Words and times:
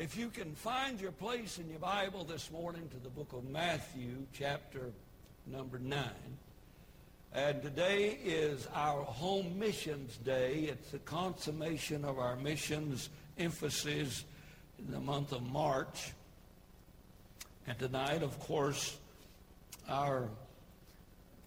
If 0.00 0.16
you 0.16 0.30
can 0.30 0.54
find 0.54 0.98
your 0.98 1.12
place 1.12 1.58
in 1.58 1.68
your 1.68 1.78
Bible 1.78 2.24
this 2.24 2.50
morning 2.50 2.88
to 2.88 2.96
the 3.00 3.10
book 3.10 3.34
of 3.34 3.44
Matthew, 3.50 4.24
chapter 4.32 4.92
number 5.46 5.78
9. 5.78 6.02
And 7.34 7.60
today 7.60 8.18
is 8.24 8.66
our 8.74 9.02
home 9.02 9.58
missions 9.58 10.16
day. 10.16 10.70
It's 10.70 10.90
the 10.92 11.00
consummation 11.00 12.06
of 12.06 12.18
our 12.18 12.34
missions 12.36 13.10
emphasis 13.36 14.24
in 14.78 14.90
the 14.90 15.00
month 15.00 15.32
of 15.32 15.42
March. 15.42 16.12
And 17.66 17.78
tonight, 17.78 18.22
of 18.22 18.40
course, 18.40 18.96
our 19.86 20.30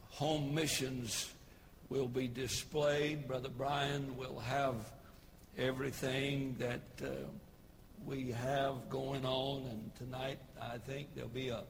home 0.10 0.54
missions 0.54 1.34
will 1.90 2.08
be 2.08 2.28
displayed. 2.28 3.28
Brother 3.28 3.50
Brian 3.50 4.16
will 4.16 4.38
have 4.38 4.76
everything 5.58 6.56
that 6.60 6.82
uh, 7.04 7.08
we 8.06 8.32
have 8.32 8.90
going 8.90 9.26
on. 9.26 9.64
And 9.70 9.96
tonight, 9.96 10.40
I 10.62 10.78
think 10.78 11.10
there'll 11.16 11.30
be 11.30 11.50
a, 11.50 11.64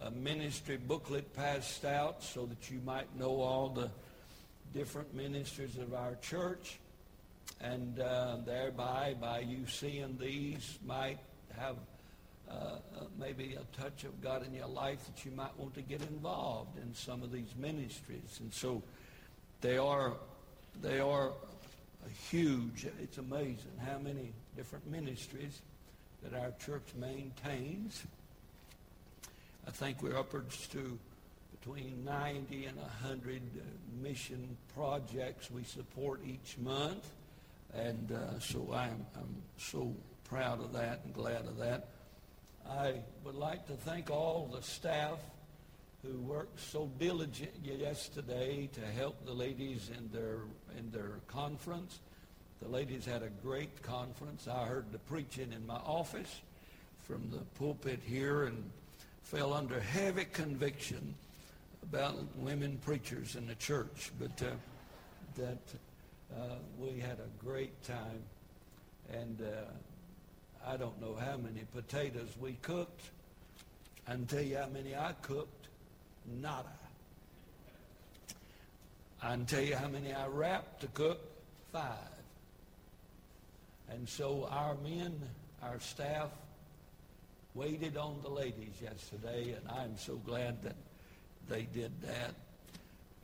a 0.00 0.10
ministry 0.10 0.76
booklet 0.76 1.34
passed 1.34 1.84
out 1.84 2.22
so 2.22 2.46
that 2.46 2.70
you 2.70 2.80
might 2.84 3.16
know 3.18 3.40
all 3.40 3.68
the 3.68 3.90
different 4.74 5.14
ministers 5.14 5.76
of 5.78 5.94
our 5.94 6.16
church. 6.16 6.78
And 7.60 8.00
uh, 8.00 8.38
thereby, 8.44 9.14
by 9.20 9.40
you 9.40 9.66
seeing 9.66 10.16
these, 10.18 10.78
might 10.84 11.18
have 11.56 11.76
uh, 12.50 12.76
maybe 13.18 13.56
a 13.56 13.80
touch 13.80 14.04
of 14.04 14.20
God 14.20 14.44
in 14.46 14.52
your 14.54 14.66
life 14.66 15.04
that 15.06 15.24
you 15.24 15.30
might 15.32 15.56
want 15.58 15.74
to 15.74 15.82
get 15.82 16.00
involved 16.02 16.78
in 16.78 16.94
some 16.94 17.22
of 17.22 17.30
these 17.30 17.54
ministries. 17.56 18.40
And 18.40 18.52
so 18.52 18.82
they 19.60 19.78
are, 19.78 20.14
they 20.80 21.00
are 21.00 21.32
huge. 22.30 22.86
It's 23.00 23.18
amazing 23.18 23.78
how 23.86 23.98
many 23.98 24.32
different 24.56 24.90
ministries 24.90 25.60
that 26.22 26.34
our 26.34 26.52
church 26.64 26.86
maintains. 26.96 28.04
I 29.66 29.70
think 29.70 30.02
we're 30.02 30.18
upwards 30.18 30.66
to 30.68 30.98
between 31.60 32.04
90 32.04 32.66
and 32.66 32.76
100 32.76 33.36
uh, 33.36 33.60
mission 34.02 34.56
projects 34.74 35.50
we 35.50 35.62
support 35.62 36.20
each 36.26 36.56
month. 36.58 37.08
And 37.74 38.12
uh, 38.12 38.38
so 38.40 38.68
I'm, 38.72 39.06
I'm 39.16 39.42
so 39.56 39.94
proud 40.24 40.60
of 40.60 40.72
that 40.72 41.00
and 41.04 41.14
glad 41.14 41.46
of 41.46 41.58
that. 41.58 41.88
I 42.68 42.94
would 43.24 43.34
like 43.34 43.66
to 43.66 43.74
thank 43.74 44.10
all 44.10 44.50
the 44.52 44.62
staff 44.62 45.18
who 46.02 46.18
worked 46.18 46.58
so 46.58 46.90
diligently 46.98 47.76
yesterday 47.76 48.68
to 48.72 48.80
help 48.80 49.24
the 49.24 49.32
ladies 49.32 49.90
in 49.96 50.10
their 50.12 50.40
in 50.76 50.90
their 50.90 51.20
conference. 51.28 52.00
The 52.62 52.68
ladies 52.68 53.04
had 53.04 53.22
a 53.22 53.30
great 53.42 53.82
conference. 53.82 54.46
I 54.46 54.64
heard 54.66 54.92
the 54.92 54.98
preaching 54.98 55.52
in 55.52 55.66
my 55.66 55.78
office 55.78 56.42
from 57.02 57.28
the 57.30 57.38
pulpit 57.58 57.98
here 58.04 58.44
and 58.44 58.70
fell 59.24 59.52
under 59.52 59.80
heavy 59.80 60.26
conviction 60.26 61.14
about 61.82 62.14
women 62.36 62.78
preachers 62.84 63.34
in 63.34 63.48
the 63.48 63.56
church. 63.56 64.12
But 64.18 64.40
uh, 64.42 64.50
that 65.36 65.58
uh, 66.36 66.54
we 66.78 67.00
had 67.00 67.18
a 67.18 67.44
great 67.44 67.82
time, 67.82 68.22
and 69.12 69.40
uh, 69.42 70.70
I 70.70 70.76
don't 70.76 71.00
know 71.00 71.16
how 71.16 71.36
many 71.36 71.64
potatoes 71.74 72.28
we 72.40 72.52
cooked. 72.62 73.10
I 74.06 74.12
can 74.12 74.26
tell 74.26 74.42
you 74.42 74.58
how 74.58 74.68
many 74.68 74.94
I 74.94 75.14
cooked. 75.22 75.66
Nada. 76.40 76.68
I 79.20 79.30
can 79.30 79.46
tell 79.46 79.62
you 79.62 79.74
how 79.74 79.88
many 79.88 80.12
I 80.12 80.28
wrapped 80.28 80.82
to 80.82 80.86
cook. 80.88 81.18
Five. 81.72 82.21
And 83.92 84.08
so 84.08 84.48
our 84.50 84.74
men, 84.76 85.20
our 85.62 85.78
staff, 85.80 86.30
waited 87.54 87.98
on 87.98 88.16
the 88.22 88.30
ladies 88.30 88.72
yesterday, 88.82 89.52
and 89.52 89.68
I'm 89.68 89.98
so 89.98 90.16
glad 90.16 90.62
that 90.62 90.76
they 91.48 91.62
did 91.62 91.92
that. 92.02 92.34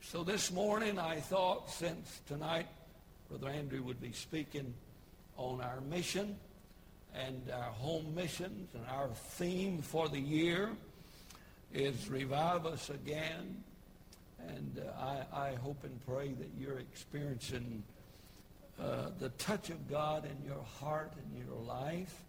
So 0.01 0.23
this 0.23 0.51
morning 0.51 0.99
I 0.99 1.21
thought 1.21 1.71
since 1.71 2.21
tonight 2.27 2.67
Brother 3.29 3.49
Andrew 3.49 3.81
would 3.81 3.99
be 3.99 4.11
speaking 4.11 4.73
on 5.37 5.59
our 5.61 5.81
mission 5.81 6.35
and 7.15 7.41
our 7.51 7.71
home 7.71 8.13
missions, 8.13 8.69
and 8.75 8.85
our 8.91 9.07
theme 9.07 9.81
for 9.81 10.07
the 10.07 10.19
year 10.19 10.69
is 11.73 12.09
Revive 12.09 12.67
Us 12.67 12.91
Again. 12.91 13.63
And 14.47 14.79
uh, 14.79 15.25
I, 15.33 15.49
I 15.49 15.55
hope 15.55 15.83
and 15.83 15.99
pray 16.05 16.29
that 16.33 16.49
you're 16.59 16.77
experiencing 16.77 17.83
uh, 18.81 19.09
the 19.19 19.29
touch 19.29 19.69
of 19.69 19.89
God 19.89 20.25
in 20.25 20.45
your 20.45 20.63
heart 20.79 21.13
and 21.17 21.45
your 21.45 21.57
life. 21.65 22.23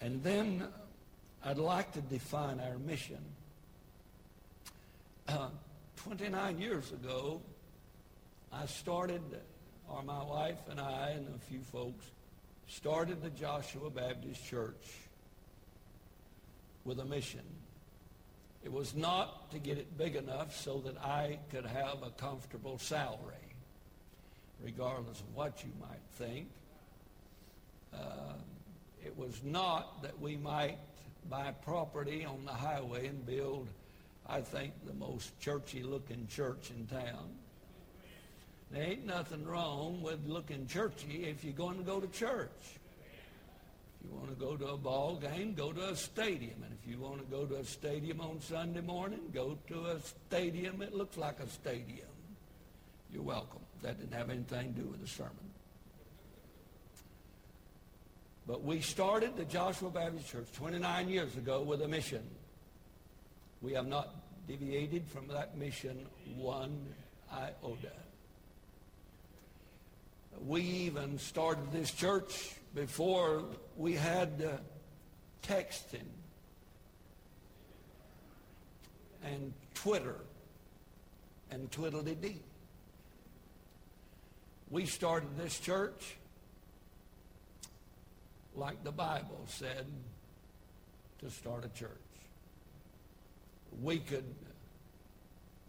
And 0.00 0.22
then 0.22 0.66
I'd 1.44 1.58
like 1.58 1.92
to 1.92 2.00
define 2.00 2.60
our 2.60 2.78
mission. 2.78 3.24
Uh, 5.28 5.48
29 5.96 6.60
years 6.60 6.92
ago, 6.92 7.40
I 8.52 8.66
started, 8.66 9.22
or 9.88 10.02
my 10.02 10.22
wife 10.22 10.58
and 10.70 10.78
I 10.78 11.10
and 11.10 11.34
a 11.34 11.38
few 11.50 11.60
folks, 11.60 12.04
started 12.68 13.22
the 13.22 13.30
Joshua 13.30 13.90
Baptist 13.90 14.44
Church 14.44 14.86
with 16.84 17.00
a 17.00 17.04
mission. 17.04 17.42
It 18.64 18.72
was 18.72 18.94
not 18.94 19.50
to 19.50 19.58
get 19.58 19.78
it 19.78 19.96
big 19.98 20.16
enough 20.16 20.56
so 20.56 20.78
that 20.84 20.96
I 20.98 21.38
could 21.50 21.66
have 21.66 22.02
a 22.02 22.10
comfortable 22.10 22.78
salary 22.78 23.45
regardless 24.62 25.20
of 25.20 25.34
what 25.34 25.62
you 25.62 25.70
might 25.80 26.02
think. 26.12 26.48
Uh, 27.94 28.34
it 29.04 29.16
was 29.16 29.40
not 29.44 30.02
that 30.02 30.20
we 30.20 30.36
might 30.36 30.78
buy 31.30 31.52
property 31.64 32.24
on 32.24 32.44
the 32.44 32.52
highway 32.52 33.06
and 33.06 33.24
build, 33.26 33.68
I 34.26 34.40
think, 34.40 34.72
the 34.86 34.94
most 34.94 35.38
churchy 35.40 35.82
looking 35.82 36.26
church 36.28 36.70
in 36.76 36.86
town. 36.86 37.30
There 38.70 38.82
ain't 38.82 39.06
nothing 39.06 39.46
wrong 39.46 40.02
with 40.02 40.26
looking 40.26 40.66
churchy 40.66 41.24
if 41.24 41.44
you're 41.44 41.52
going 41.52 41.78
to 41.78 41.84
go 41.84 42.00
to 42.00 42.08
church. 42.08 42.50
If 42.62 44.10
you 44.10 44.16
want 44.16 44.28
to 44.28 44.34
go 44.34 44.56
to 44.56 44.72
a 44.72 44.76
ball 44.76 45.16
game, 45.16 45.54
go 45.54 45.72
to 45.72 45.90
a 45.90 45.96
stadium. 45.96 46.62
And 46.64 46.76
if 46.82 46.90
you 46.90 46.98
want 46.98 47.18
to 47.18 47.24
go 47.24 47.44
to 47.46 47.56
a 47.56 47.64
stadium 47.64 48.20
on 48.20 48.40
Sunday 48.40 48.80
morning, 48.80 49.20
go 49.32 49.56
to 49.68 49.86
a 49.86 50.00
stadium 50.00 50.78
that 50.78 50.94
looks 50.94 51.16
like 51.16 51.38
a 51.40 51.48
stadium. 51.48 52.08
You're 53.12 53.22
welcome. 53.22 53.65
That 53.86 54.00
didn't 54.00 54.14
have 54.14 54.30
anything 54.30 54.74
to 54.74 54.80
do 54.80 54.88
with 54.88 55.00
the 55.00 55.06
sermon. 55.06 55.36
But 58.44 58.64
we 58.64 58.80
started 58.80 59.36
the 59.36 59.44
Joshua 59.44 59.90
Baptist 59.90 60.28
Church 60.28 60.48
29 60.56 61.08
years 61.08 61.36
ago 61.36 61.62
with 61.62 61.82
a 61.82 61.86
mission. 61.86 62.24
We 63.62 63.74
have 63.74 63.86
not 63.86 64.12
deviated 64.48 65.06
from 65.06 65.28
that 65.28 65.56
mission 65.56 66.04
one 66.36 66.84
iota. 67.32 67.92
We 70.44 70.62
even 70.62 71.16
started 71.20 71.70
this 71.70 71.92
church 71.92 72.56
before 72.74 73.44
we 73.76 73.92
had 73.92 74.44
uh, 74.44 74.56
texting 75.46 76.08
and 79.22 79.52
Twitter 79.74 80.16
and 81.52 81.70
Twiddledee. 81.70 82.38
We 84.70 84.86
started 84.86 85.36
this 85.38 85.58
church 85.60 86.16
like 88.56 88.82
the 88.82 88.92
Bible 88.92 89.44
said 89.46 89.86
to 91.20 91.30
start 91.30 91.64
a 91.64 91.68
church. 91.68 91.90
We 93.82 93.98
could, 93.98 94.24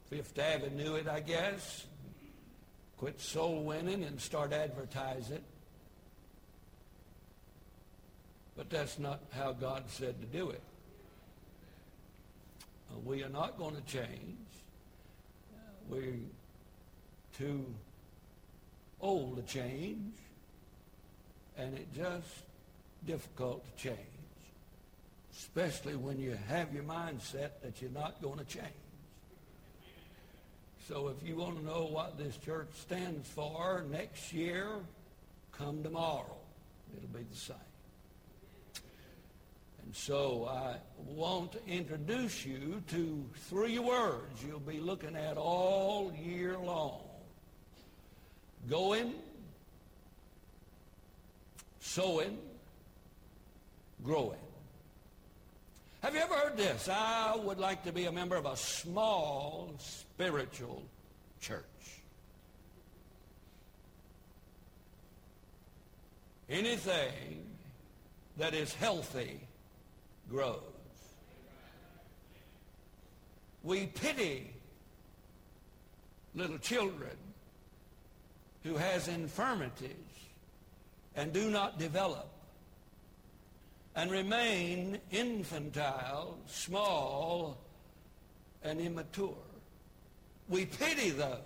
Fifth 0.10 0.40
Avenue 0.40 0.96
it, 0.96 1.08
I 1.08 1.20
guess, 1.20 1.86
quit 2.98 3.20
soul 3.22 3.64
winning 3.64 4.04
and 4.04 4.20
start 4.20 4.54
advertising. 4.54 5.44
But 8.56 8.70
that's 8.72 8.98
not 8.98 9.22
how 9.32 9.54
God 9.54 9.84
said 9.90 10.20
to 10.20 10.26
do 10.26 10.50
it. 10.50 10.64
Uh, 12.90 13.00
we 13.06 13.24
are 13.24 13.30
not 13.30 13.58
going 13.60 13.76
to 13.76 13.82
change. 13.82 14.38
Uh, 15.54 15.60
we're 15.90 16.16
too 17.38 17.66
old 19.02 19.38
to 19.38 19.54
change, 19.54 20.14
and 21.58 21.74
it's 21.74 21.96
just 21.96 22.44
difficult 23.06 23.64
to 23.66 23.84
change, 23.84 23.98
especially 25.38 25.96
when 25.96 26.20
you 26.20 26.38
have 26.48 26.74
your 26.74 26.84
mindset 26.84 27.52
that 27.64 27.82
you're 27.82 27.92
not 27.92 28.22
going 28.22 28.40
to 28.40 28.46
change. 28.46 28.66
So 30.88 31.10
if 31.10 31.28
you 31.28 31.36
want 31.36 31.58
to 31.60 31.66
know 31.66 31.86
what 31.86 32.18
this 32.18 32.38
church 32.38 32.70
stands 32.74 33.28
for 33.28 33.84
next 33.92 34.32
year, 34.32 34.68
come 35.52 35.84
tomorrow. 35.84 36.38
It'll 36.96 37.10
be 37.10 37.26
the 37.30 37.36
same. 37.36 37.58
And 39.84 39.96
so 39.96 40.50
I 40.50 40.76
want 41.06 41.54
to 41.54 41.60
introduce 41.68 42.46
you 42.46 42.82
to 42.90 43.26
three 43.50 43.80
words 43.80 44.44
you'll 44.46 44.60
be 44.60 44.80
looking 44.80 45.16
at 45.16 45.38
all 45.38 46.14
year 46.14 46.58
long 46.58 47.07
going, 48.70 49.14
sowing, 51.80 52.38
growing. 54.04 54.38
Have 56.02 56.14
you 56.14 56.22
ever 56.22 56.36
heard 56.36 56.58
this? 56.58 56.88
I 56.90 57.36
would 57.36 57.60
like 57.60 57.84
to 57.86 57.92
be 57.92 58.06
a 58.06 58.12
member 58.12 58.36
of 58.36 58.46
a 58.46 58.56
small 58.56 59.74
spiritual 59.80 60.84
church. 61.42 61.64
Anything 66.50 67.46
that 68.38 68.54
is 68.54 68.74
healthy 68.74 69.40
grows. 70.30 70.62
We 73.64 73.88
pity 73.88 74.52
little 76.36 76.60
children 76.60 77.18
who 78.68 78.76
has 78.76 79.08
infirmities 79.08 79.92
and 81.16 81.32
do 81.32 81.50
not 81.50 81.80
develop 81.80 82.28
and 83.96 84.12
remain 84.12 85.00
infantile, 85.10 86.38
small, 86.48 87.58
and 88.64 88.82
immature. 88.82 89.38
We 90.50 90.66
pity 90.66 91.12
those. 91.12 91.40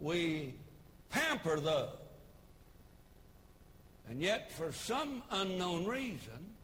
We 0.00 0.54
pamper 1.10 1.60
those. 1.60 1.90
And 4.08 4.20
yet, 4.20 4.50
for 4.50 4.72
some 4.72 5.22
unknown 5.30 5.84
reason, 5.84 6.54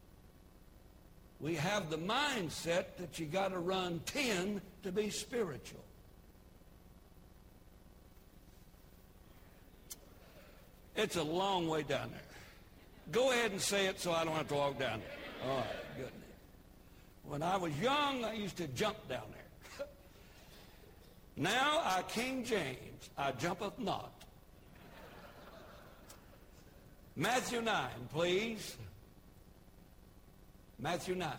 we 1.39 1.53
have 1.55 1.91
the 1.91 1.97
mindset 1.97 2.97
that 2.97 3.19
you 3.19 3.27
got 3.27 3.49
to 3.49 3.59
run 3.59 4.01
10 4.05 4.59
to 4.83 4.91
be 4.91 5.11
spiritual. 5.11 5.86
It's 10.97 11.15
a 11.15 11.23
long 11.23 11.67
way 11.67 11.83
down 11.83 12.09
there. 12.09 12.19
Go 13.11 13.31
ahead 13.31 13.51
and 13.51 13.61
say 13.61 13.85
it 13.85 14.01
so 14.01 14.11
I 14.11 14.25
don't 14.25 14.33
have 14.33 14.47
to 14.49 14.55
walk 14.55 14.79
down 14.79 14.99
there. 14.99 15.49
All 15.49 15.57
right, 15.57 15.65
good. 15.95 16.11
When 17.23 17.43
I 17.43 17.55
was 17.55 17.71
young, 17.79 18.25
I 18.25 18.33
used 18.33 18.57
to 18.57 18.67
jump 18.69 18.97
down 19.07 19.23
there. 19.31 19.87
now 21.37 21.81
I 21.83 22.01
King 22.07 22.43
James, 22.43 23.09
I 23.15 23.31
jumpeth 23.31 23.77
not. 23.77 24.11
Matthew 27.15 27.61
9, 27.61 27.89
please. 28.11 28.75
Matthew 30.79 31.15
9. 31.15 31.29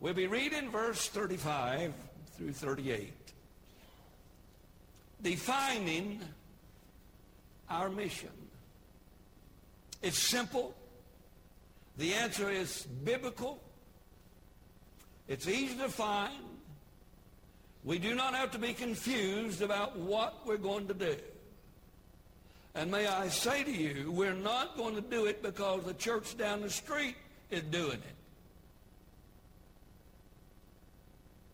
We'll 0.00 0.14
be 0.14 0.26
reading 0.26 0.70
verse 0.70 1.08
35 1.08 1.92
through 2.36 2.52
38. 2.52 3.12
Defining 5.22 6.20
our 7.68 7.88
mission. 7.88 8.30
It's 10.02 10.18
simple. 10.18 10.74
The 11.96 12.14
answer 12.14 12.50
is 12.50 12.86
biblical. 13.04 13.62
It's 15.28 15.48
easy 15.48 15.76
to 15.78 15.88
find. 15.88 16.34
We 17.84 17.98
do 17.98 18.14
not 18.14 18.34
have 18.34 18.50
to 18.52 18.58
be 18.58 18.72
confused 18.72 19.62
about 19.62 19.96
what 19.96 20.46
we're 20.46 20.56
going 20.56 20.88
to 20.88 20.94
do. 20.94 21.16
And 22.74 22.90
may 22.90 23.06
I 23.06 23.28
say 23.28 23.64
to 23.64 23.70
you, 23.70 24.12
we're 24.12 24.34
not 24.34 24.76
going 24.76 24.96
to 24.96 25.00
do 25.00 25.24
it 25.24 25.42
because 25.42 25.84
the 25.84 25.94
church 25.94 26.36
down 26.36 26.60
the 26.60 26.70
street 26.70 27.16
is 27.50 27.62
doing 27.62 27.92
it. 27.92 28.16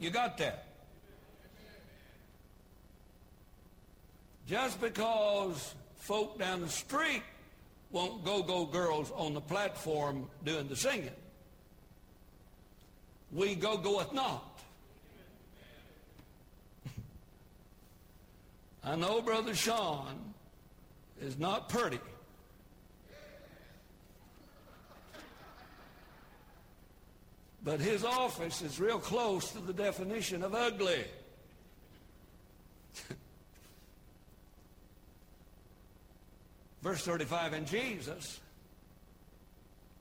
You 0.00 0.10
got 0.10 0.36
that? 0.38 0.66
Just 4.48 4.80
because 4.80 5.74
folk 6.02 6.36
down 6.36 6.60
the 6.60 6.68
street 6.68 7.22
won't 7.92 8.24
go-go 8.24 8.66
girls 8.66 9.12
on 9.14 9.34
the 9.34 9.40
platform 9.40 10.28
doing 10.44 10.66
the 10.66 10.74
singing. 10.74 11.10
We 13.30 13.54
go-goeth 13.54 14.12
not. 14.12 14.60
I 18.84 18.96
know 18.96 19.22
Brother 19.22 19.54
Sean 19.54 20.34
is 21.20 21.38
not 21.38 21.68
pretty. 21.68 22.00
But 27.62 27.78
his 27.78 28.04
office 28.04 28.60
is 28.60 28.80
real 28.80 28.98
close 28.98 29.52
to 29.52 29.60
the 29.60 29.72
definition 29.72 30.42
of 30.42 30.52
ugly. 30.52 31.04
Verse 36.82 37.04
35, 37.04 37.52
and 37.52 37.66
Jesus 37.66 38.40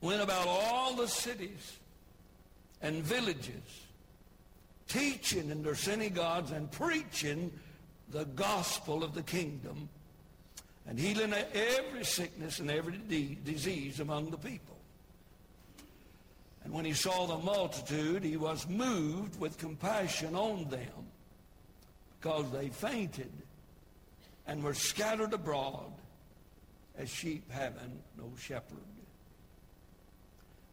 went 0.02 0.22
about 0.22 0.48
all 0.48 0.96
the 0.96 1.08
cities 1.08 1.78
and 2.82 3.04
villages, 3.04 3.86
teaching 4.88 5.52
in 5.52 5.62
their 5.62 5.76
synagogues 5.76 6.52
and 6.52 6.72
preaching 6.72 7.52
the 8.10 8.26
gospel 8.26 9.04
of 9.04 9.14
the 9.14 9.22
kingdom 9.22 9.88
and 10.88 10.98
healing 10.98 11.34
every 11.54 12.04
sickness 12.04 12.60
and 12.60 12.72
every 12.72 13.00
disease 13.46 14.00
among 14.00 14.32
the 14.32 14.38
people. 14.38 14.78
And 16.64 16.74
when 16.74 16.84
he 16.84 16.94
saw 16.94 17.28
the 17.28 17.38
multitude, 17.38 18.24
he 18.24 18.38
was 18.38 18.68
moved 18.68 19.40
with 19.40 19.58
compassion 19.60 20.36
on 20.36 20.68
them 20.70 21.06
because 22.20 22.52
they 22.52 22.70
fainted 22.70 23.32
and 24.48 24.64
were 24.64 24.74
scattered 24.74 25.34
abroad 25.34 25.92
as 27.02 27.10
sheep 27.10 27.52
having 27.52 28.00
no 28.18 28.32
shepherd. 28.40 28.78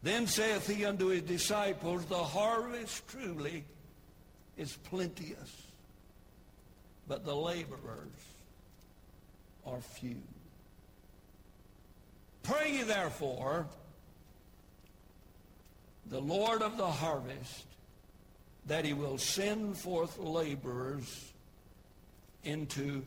Then 0.02 0.26
saith 0.26 0.68
he 0.68 0.84
unto 0.84 1.06
his 1.06 1.22
disciples, 1.22 2.04
The 2.04 2.22
harvest 2.22 3.08
truly 3.08 3.64
is 4.56 4.76
plenteous, 4.76 5.62
but 7.08 7.24
the 7.24 7.34
laborers 7.34 8.12
are 9.66 9.80
few. 9.80 10.20
Pray 12.42 12.72
ye 12.76 12.82
therefore 12.82 13.66
the 16.06 16.20
Lord 16.20 16.62
of 16.62 16.76
the 16.76 16.86
harvest 16.86 17.64
that 18.66 18.84
he 18.84 18.92
will 18.92 19.18
send 19.18 19.76
forth 19.76 20.18
laborers 20.18 21.32
into 22.44 23.02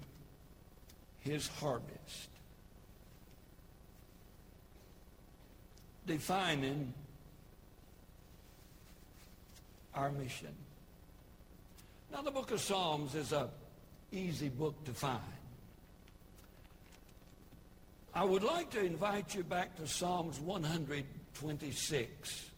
his 1.19 1.47
harvest. 1.47 2.30
Defining 6.07 6.93
our 9.93 10.11
mission. 10.11 10.55
Now 12.11 12.21
the 12.21 12.31
book 12.31 12.51
of 12.51 12.59
Psalms 12.59 13.15
is 13.15 13.31
a 13.31 13.49
easy 14.11 14.49
book 14.49 14.83
to 14.85 14.91
find. 14.91 15.21
I 18.13 18.25
would 18.25 18.43
like 18.43 18.69
to 18.71 18.83
invite 18.83 19.35
you 19.35 19.43
back 19.43 19.77
to 19.77 19.87
Psalms 19.87 20.37
126 20.39 22.49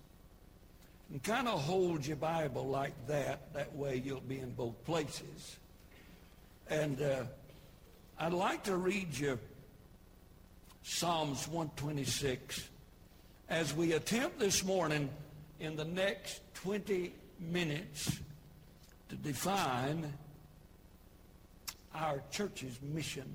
and 1.11 1.21
kind 1.21 1.47
of 1.47 1.61
hold 1.61 2.07
your 2.07 2.17
Bible 2.17 2.65
like 2.65 2.93
that. 3.07 3.53
That 3.53 3.75
way 3.75 4.01
you'll 4.03 4.21
be 4.21 4.39
in 4.39 4.49
both 4.51 4.83
places. 4.83 5.57
And 6.69 6.99
uh, 6.99 7.25
I'd 8.17 8.33
like 8.33 8.63
to 8.63 8.77
read 8.77 9.15
you 9.15 9.37
Psalms 10.81 11.47
126 11.47 12.67
as 13.49 13.73
we 13.75 13.93
attempt 13.93 14.39
this 14.39 14.63
morning 14.63 15.09
in 15.59 15.75
the 15.75 15.85
next 15.85 16.41
20 16.55 17.13
minutes 17.39 18.19
to 19.09 19.15
define 19.15 20.11
our 21.93 22.21
church's 22.31 22.81
mission. 22.81 23.31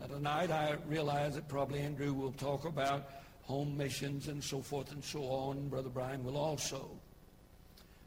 Now, 0.00 0.06
tonight 0.06 0.50
I 0.50 0.76
realize 0.88 1.34
that 1.34 1.48
probably 1.48 1.80
Andrew 1.80 2.12
will 2.12 2.32
talk 2.32 2.64
about 2.64 3.10
home 3.42 3.76
missions 3.76 4.28
and 4.28 4.42
so 4.42 4.60
forth 4.60 4.92
and 4.92 5.04
so 5.04 5.24
on. 5.24 5.68
Brother 5.68 5.90
Brian 5.90 6.24
will 6.24 6.36
also. 6.36 6.88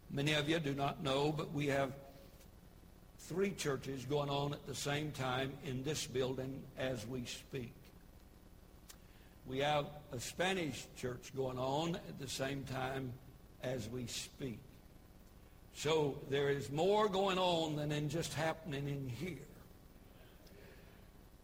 Many 0.09 0.33
of 0.33 0.49
you 0.49 0.59
do 0.59 0.73
not 0.73 1.03
know, 1.03 1.31
but 1.31 1.51
we 1.53 1.67
have 1.67 1.91
three 3.19 3.51
churches 3.51 4.05
going 4.05 4.29
on 4.29 4.53
at 4.53 4.65
the 4.65 4.75
same 4.75 5.11
time 5.11 5.53
in 5.65 5.83
this 5.83 6.05
building 6.05 6.61
as 6.77 7.05
we 7.07 7.25
speak. 7.25 7.73
We 9.47 9.59
have 9.59 9.85
a 10.11 10.19
Spanish 10.19 10.85
church 10.97 11.31
going 11.35 11.59
on 11.59 11.95
at 11.95 12.19
the 12.19 12.27
same 12.27 12.63
time 12.63 13.13
as 13.61 13.87
we 13.89 14.07
speak. 14.07 14.59
So 15.75 16.17
there 16.29 16.49
is 16.49 16.71
more 16.71 17.07
going 17.09 17.37
on 17.37 17.75
than 17.75 17.91
in 17.91 18.09
just 18.09 18.33
happening 18.33 18.87
in 18.87 19.09
here. 19.09 19.37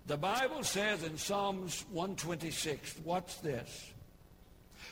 The 0.08 0.17
Bible 0.17 0.63
says 0.63 1.03
in 1.03 1.17
Psalms 1.17 1.86
126, 1.91 2.96
watch 3.03 3.39
this. 3.41 3.91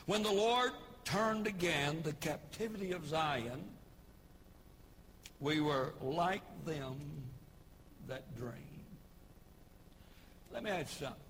When 0.06 0.22
the 0.22 0.32
Lord 0.32 0.72
turned 1.04 1.46
again 1.46 2.02
the 2.04 2.12
captivity 2.12 2.92
of 2.92 3.06
Zion, 3.06 3.64
we 5.40 5.60
were 5.60 5.94
like 6.00 6.42
them 6.64 6.96
that 8.08 8.36
dream. 8.36 8.54
Let 10.52 10.62
me 10.62 10.70
add 10.70 10.88
something. 10.88 11.29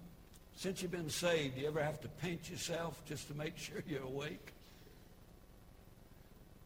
Since 0.61 0.83
you've 0.83 0.90
been 0.90 1.09
saved, 1.09 1.55
do 1.55 1.62
you 1.62 1.69
ever 1.69 1.83
have 1.83 2.02
to 2.02 2.09
pinch 2.21 2.50
yourself 2.50 3.02
just 3.07 3.29
to 3.29 3.35
make 3.35 3.57
sure 3.57 3.83
you're 3.88 4.02
awake? 4.02 4.52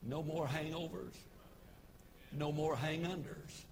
No 0.02 0.20
more 0.20 0.48
hangovers. 0.48 1.14
No 2.32 2.50
more 2.50 2.74
hang-unders. 2.74 3.62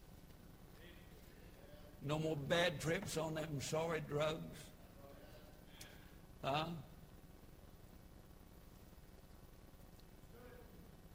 No 2.07 2.21
more 2.21 2.37
bad 2.37 2.81
trips 2.81 3.17
on 3.17 3.35
them 3.35 3.61
sorry 3.61 4.01
drugs. 4.09 4.59
Huh? 6.45 6.67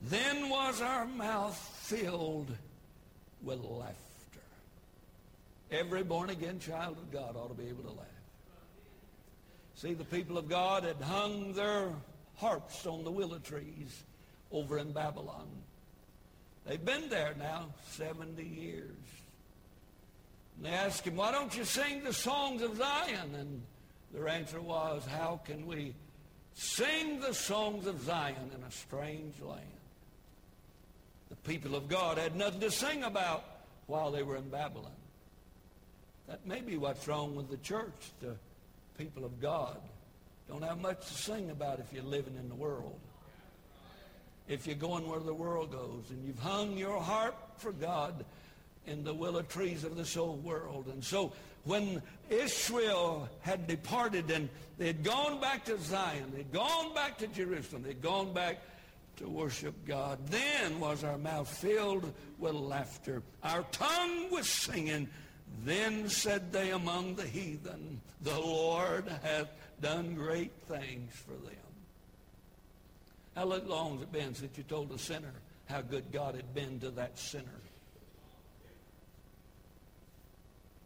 Then 0.02 0.50
was 0.50 0.82
our 0.82 1.06
mouth 1.06 1.58
filled 1.84 2.52
with 3.42 3.62
laughter. 3.64 3.96
Every 5.72 6.04
born 6.04 6.30
again 6.30 6.60
child 6.60 6.98
of 6.98 7.10
God 7.10 7.38
ought 7.38 7.48
to 7.48 7.54
be 7.54 7.70
able 7.70 7.84
to 7.84 7.92
laugh. 7.92 8.17
See, 9.78 9.94
the 9.94 10.04
people 10.04 10.40
of 10.40 10.50
God 10.50 10.84
had 10.84 11.00
hung 11.00 11.54
their 11.54 11.90
harps 12.38 12.88
on 12.88 13.04
the 13.04 13.12
willow 13.12 13.38
trees 13.38 14.04
over 14.52 14.80
in 14.80 14.92
Babylon. 14.92 15.48
They've 16.66 16.84
been 16.84 17.10
there 17.10 17.36
now 17.38 17.68
70 17.92 18.44
years. 18.44 18.96
And 20.56 20.66
they 20.66 20.72
asked 20.72 21.06
him, 21.06 21.16
why 21.16 21.32
don't 21.32 21.56
you 21.56 21.64
sing 21.64 22.04
the 22.04 22.12
songs 22.12 22.64
of 22.64 22.76
Zion? 22.76 23.36
And 23.36 23.62
their 24.12 24.28
answer 24.28 24.60
was, 24.60 25.06
how 25.06 25.42
can 25.46 25.68
we 25.68 25.94
sing 26.56 27.20
the 27.20 27.36
songs 27.36 27.86
of 27.86 28.04
Zion 28.04 28.50
in 28.56 28.64
a 28.64 28.72
strange 28.72 29.40
land? 29.40 29.62
The 31.30 31.36
people 31.36 31.76
of 31.76 31.88
God 31.88 32.18
had 32.18 32.36
nothing 32.36 32.62
to 32.62 32.72
sing 32.72 33.04
about 33.04 33.44
while 33.86 34.10
they 34.10 34.24
were 34.24 34.38
in 34.38 34.50
Babylon. 34.50 34.92
That 36.28 36.48
may 36.48 36.62
be 36.62 36.78
what's 36.78 37.08
wrong 37.08 37.36
with 37.36 37.52
the 37.52 37.58
church. 37.58 38.12
People 38.98 39.26
of 39.26 39.40
God 39.40 39.78
don't 40.50 40.64
have 40.64 40.80
much 40.82 41.08
to 41.08 41.14
sing 41.14 41.50
about 41.50 41.80
if 41.80 41.92
you're 41.94 42.04
living 42.04 42.36
in 42.36 42.50
the 42.50 42.56
world. 42.56 43.00
If 44.48 44.66
you're 44.66 44.76
going 44.76 45.08
where 45.08 45.20
the 45.20 45.34
world 45.34 45.72
goes 45.72 46.06
and 46.10 46.26
you've 46.26 46.40
hung 46.40 46.78
your 46.78 47.02
harp 47.02 47.36
for 47.58 47.74
God 47.74 48.26
in 48.86 49.04
the 49.04 49.14
willow 49.14 49.42
trees 49.42 49.84
of 49.84 49.98
this 49.98 50.16
old 50.16 50.44
world. 50.44 50.88
And 50.88 51.04
so 51.04 51.34
when 51.66 52.02
Israel 52.30 53.28
had 53.42 53.68
departed 53.68 54.32
and 54.32 54.48
they 54.78 54.88
had 54.88 55.04
gone 55.04 55.42
back 55.42 55.66
to 55.66 55.78
Zion, 55.80 56.32
they'd 56.34 56.52
gone 56.54 56.94
back 56.94 57.18
to 57.18 57.28
Jerusalem, 57.28 57.84
they'd 57.84 58.02
gone 58.02 58.34
back 58.34 58.62
to 59.18 59.28
worship 59.28 59.74
God, 59.86 60.26
then 60.28 60.80
was 60.80 61.04
our 61.04 61.18
mouth 61.18 61.50
filled 61.50 62.14
with 62.40 62.54
laughter. 62.54 63.22
Our 63.44 63.64
tongue 63.72 64.32
was 64.32 64.48
singing. 64.48 65.10
Then 65.64 66.10
said 66.10 66.52
they 66.52 66.72
among 66.72 67.16
the 67.16 67.26
heathen, 67.26 68.02
the 68.22 68.40
Lord 68.40 69.08
hath 69.24 69.50
done 69.82 70.16
great 70.16 70.54
things 70.68 71.12
for 71.14 71.34
them. 71.34 71.56
How 73.36 73.46
long 73.46 73.94
has 73.94 74.02
it 74.02 74.12
been 74.12 74.34
since 74.34 74.58
you 74.58 74.64
told 74.64 74.92
a 74.92 74.98
sinner 74.98 75.34
how 75.66 75.82
good 75.82 76.12
God 76.12 76.36
had 76.36 76.56
been 76.56 76.80
to 76.80 76.90
that 76.92 77.20
sinner? 77.20 77.62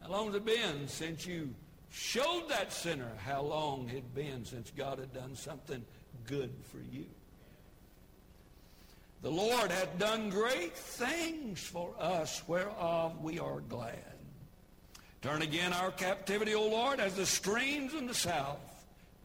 How 0.02 0.10
long 0.10 0.28
has 0.28 0.36
it 0.36 0.46
been 0.46 0.88
since 0.88 1.26
you 1.26 1.54
showed 1.92 2.50
that 2.50 2.74
sinner 2.74 3.12
how 3.24 3.42
long 3.42 3.88
it 3.88 3.96
had 3.96 4.16
been 4.16 4.44
since 4.44 4.72
God 4.76 5.00
had 5.00 5.14
done 5.14 5.36
something 5.36 5.86
good 6.28 6.52
for 6.72 6.80
you? 6.92 7.06
The 9.22 9.32
Lord 9.32 9.72
hath 9.72 10.00
done 10.00 10.30
great 10.30 10.76
things 10.76 11.62
for 11.62 11.94
us, 12.00 12.42
whereof 12.48 13.22
we 13.22 13.38
are 13.38 13.60
glad. 13.62 14.21
Turn 15.22 15.44
again 15.44 15.72
our 15.72 15.92
captivity, 15.92 16.56
O 16.56 16.68
Lord, 16.68 17.00
as 17.00 17.14
the 17.14 17.28
streams 17.28 17.94
in 17.94 18.08
the 18.08 18.14
south. 18.14 18.58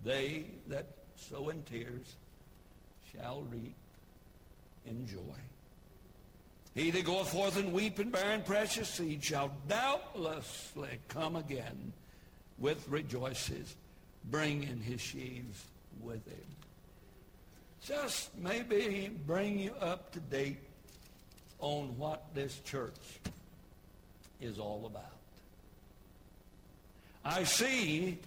They 0.04 0.44
that 0.68 0.86
sow 1.16 1.48
in 1.48 1.62
tears 1.62 2.16
shall 3.12 3.42
reap 3.50 3.74
in 4.84 5.06
joy. 5.06 5.40
He 6.74 6.90
that 6.90 7.06
goeth 7.06 7.30
forth 7.30 7.56
and 7.56 7.72
weep 7.72 7.98
and 7.98 8.12
bearing 8.12 8.42
precious 8.42 8.90
seed 8.90 9.24
shall 9.24 9.50
doubtlessly 9.66 10.98
come 11.08 11.36
again 11.36 11.94
with 12.58 12.86
rejoices, 12.88 13.74
bringing 14.26 14.80
his 14.80 15.00
sheaves 15.00 15.64
with 16.02 16.26
him. 16.26 16.36
Just 17.82 18.36
maybe 18.36 19.10
bring 19.26 19.58
you 19.58 19.72
up 19.80 20.12
to 20.12 20.20
date 20.20 20.58
on 21.58 21.96
what 21.96 22.24
this 22.34 22.60
church 22.60 22.92
is 24.42 24.58
all 24.58 24.84
about. 24.84 25.15
I 27.28 27.42
see, 27.42 28.18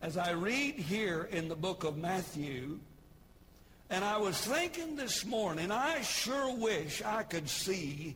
as 0.00 0.16
I 0.16 0.30
read 0.30 0.76
here 0.76 1.28
in 1.32 1.48
the 1.48 1.56
book 1.56 1.82
of 1.82 1.98
Matthew, 1.98 2.78
and 3.90 4.04
I 4.04 4.16
was 4.16 4.40
thinking 4.40 4.94
this 4.94 5.26
morning, 5.26 5.72
I 5.72 6.00
sure 6.02 6.54
wish 6.54 7.02
I 7.02 7.24
could 7.24 7.48
see 7.48 8.14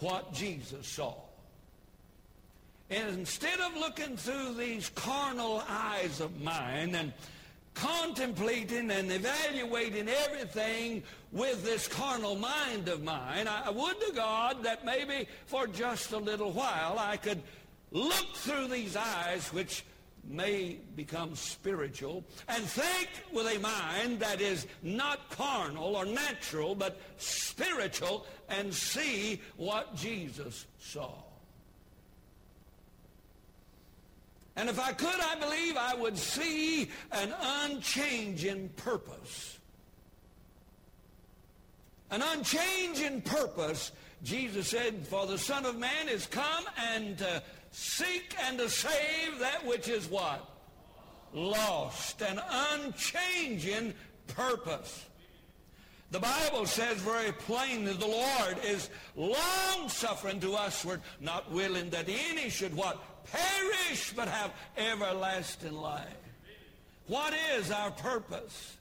what 0.00 0.32
Jesus 0.32 0.88
saw. 0.88 1.14
And 2.88 3.18
instead 3.18 3.60
of 3.60 3.76
looking 3.76 4.16
through 4.16 4.54
these 4.54 4.88
carnal 4.94 5.62
eyes 5.68 6.20
of 6.20 6.40
mine 6.40 6.94
and 6.94 7.12
contemplating 7.74 8.90
and 8.90 9.12
evaluating 9.12 10.08
everything 10.08 11.02
with 11.32 11.62
this 11.64 11.86
carnal 11.86 12.34
mind 12.34 12.88
of 12.88 13.02
mine, 13.02 13.46
I 13.46 13.68
would 13.68 14.00
to 14.00 14.12
God 14.14 14.62
that 14.62 14.86
maybe 14.86 15.28
for 15.44 15.66
just 15.66 16.12
a 16.12 16.18
little 16.18 16.50
while 16.50 16.98
I 16.98 17.18
could 17.18 17.42
look 17.90 18.34
through 18.34 18.68
these 18.68 18.96
eyes 18.96 19.52
which 19.52 19.84
may 20.24 20.78
become 20.94 21.34
spiritual 21.34 22.24
and 22.48 22.62
think 22.64 23.08
with 23.32 23.46
a 23.46 23.58
mind 23.60 24.20
that 24.20 24.40
is 24.40 24.66
not 24.82 25.30
carnal 25.30 25.96
or 25.96 26.04
natural 26.04 26.74
but 26.74 27.00
spiritual 27.16 28.26
and 28.48 28.72
see 28.72 29.40
what 29.56 29.94
Jesus 29.96 30.66
saw. 30.78 31.12
And 34.56 34.68
if 34.68 34.80
I 34.80 34.92
could, 34.92 35.20
I 35.20 35.36
believe 35.36 35.76
I 35.76 35.94
would 35.94 36.18
see 36.18 36.90
an 37.12 37.32
unchanging 37.40 38.70
purpose. 38.70 39.56
An 42.10 42.22
unchanging 42.22 43.22
purpose. 43.22 43.92
Jesus 44.24 44.66
said, 44.66 45.06
for 45.06 45.26
the 45.26 45.38
Son 45.38 45.64
of 45.64 45.78
Man 45.78 46.08
is 46.08 46.26
come 46.26 46.64
and 46.92 47.16
to 47.18 47.40
seek 47.78 48.34
and 48.44 48.58
to 48.58 48.68
save 48.68 49.38
that 49.38 49.64
which 49.64 49.88
is 49.88 50.08
what? 50.08 50.44
Lost. 51.32 52.20
An 52.22 52.40
unchanging 52.74 53.94
purpose. 54.26 55.06
The 56.10 56.18
Bible 56.18 56.66
says 56.66 56.98
very 56.98 57.30
plainly 57.32 57.92
the 57.92 58.06
Lord 58.06 58.58
is 58.64 58.90
long-suffering 59.14 60.40
to 60.40 60.48
usward, 60.48 61.00
not 61.20 61.52
willing 61.52 61.90
that 61.90 62.08
any 62.08 62.48
should 62.50 62.74
what? 62.74 63.00
Perish, 63.30 64.12
but 64.16 64.26
have 64.26 64.52
everlasting 64.76 65.76
life. 65.76 66.08
What 67.06 67.32
is 67.56 67.70
our 67.70 67.92
purpose? 67.92 68.76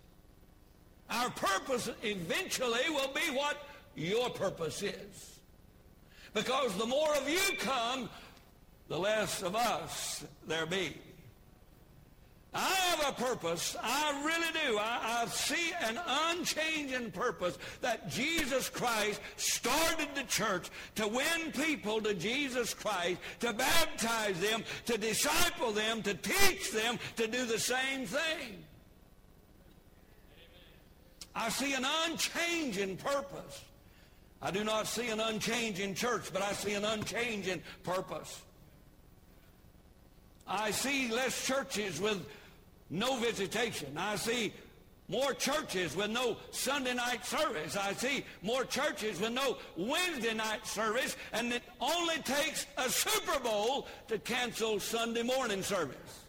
Our 1.10 1.30
purpose 1.30 1.90
eventually 2.02 2.90
will 2.90 3.14
be 3.14 3.36
what 3.36 3.58
your 3.96 4.30
purpose 4.32 4.82
is. 4.82 5.40
Because 6.34 6.74
the 6.78 6.86
more 6.86 7.14
of 7.16 7.30
you 7.30 7.40
come, 7.60 8.10
the 8.88 8.98
less 8.98 9.42
of 9.42 9.56
us 9.56 10.26
there 10.48 10.66
be. 10.66 10.96
I 12.54 12.60
have 12.60 13.10
a 13.10 13.22
purpose. 13.22 13.76
I 13.82 14.24
really 14.26 14.68
do. 14.68 14.78
I, 14.80 15.22
I, 15.22 15.26
see 15.28 15.74
an 15.84 16.00
unchanging 16.08 17.12
purpose 17.12 17.58
that 17.82 18.10
Jesus 18.10 18.68
Christ 18.70 19.22
started 19.36 20.08
the 20.16 20.24
church 20.24 20.70
to 20.96 21.08
win 21.08 21.52
people 21.52 22.02
to 22.02 22.16
Jesus 22.16 22.74
Christ, 22.74 23.20
to 23.42 23.54
baptize 23.54 24.40
them, 24.40 24.64
to 24.86 24.98
disciple 24.98 25.72
them, 25.72 26.02
to 26.04 26.16
teach 26.16 26.72
them 26.72 26.98
to 27.18 27.28
do 27.28 27.46
the 27.46 27.60
same 27.60 28.08
thing. 28.08 28.64
I 31.36 31.50
see 31.50 31.74
an 31.74 31.86
unchanging 32.06 32.98
purpose. 32.98 33.64
I 34.42 34.50
do 34.50 34.64
not 34.64 34.88
see 34.88 35.10
an 35.10 35.20
unchanging 35.20 35.94
church, 35.94 36.32
but 36.34 36.42
I 36.42 36.54
see 36.54 36.74
an 36.74 36.86
unchanging 36.86 37.62
purpose. 37.84 38.42
I 40.48 40.72
see 40.72 41.12
less 41.12 41.46
churches 41.46 42.00
with 42.00 42.26
no 42.90 43.18
visitation. 43.18 43.98
I 43.98 44.16
see 44.16 44.54
more 45.10 45.34
churches 45.34 45.96
with 45.96 46.10
no 46.10 46.38
Sunday 46.52 46.94
night 46.94 47.26
service. 47.26 47.78
I 47.78 47.94
see 47.94 48.26
more 48.42 48.66
churches 48.66 49.20
with 49.20 49.32
no 49.32 49.58
Wednesday 49.78 50.34
night 50.34 50.68
service, 50.68 51.16
and 51.32 51.54
it 51.54 51.64
only 51.80 52.18
takes 52.20 52.66
a 52.78 52.90
Super 52.90 53.40
Bowl 53.40 53.88
to 54.10 54.20
cancel 54.20 54.80
Sunday 54.80 55.24
morning 55.24 55.64
service. 55.64 56.24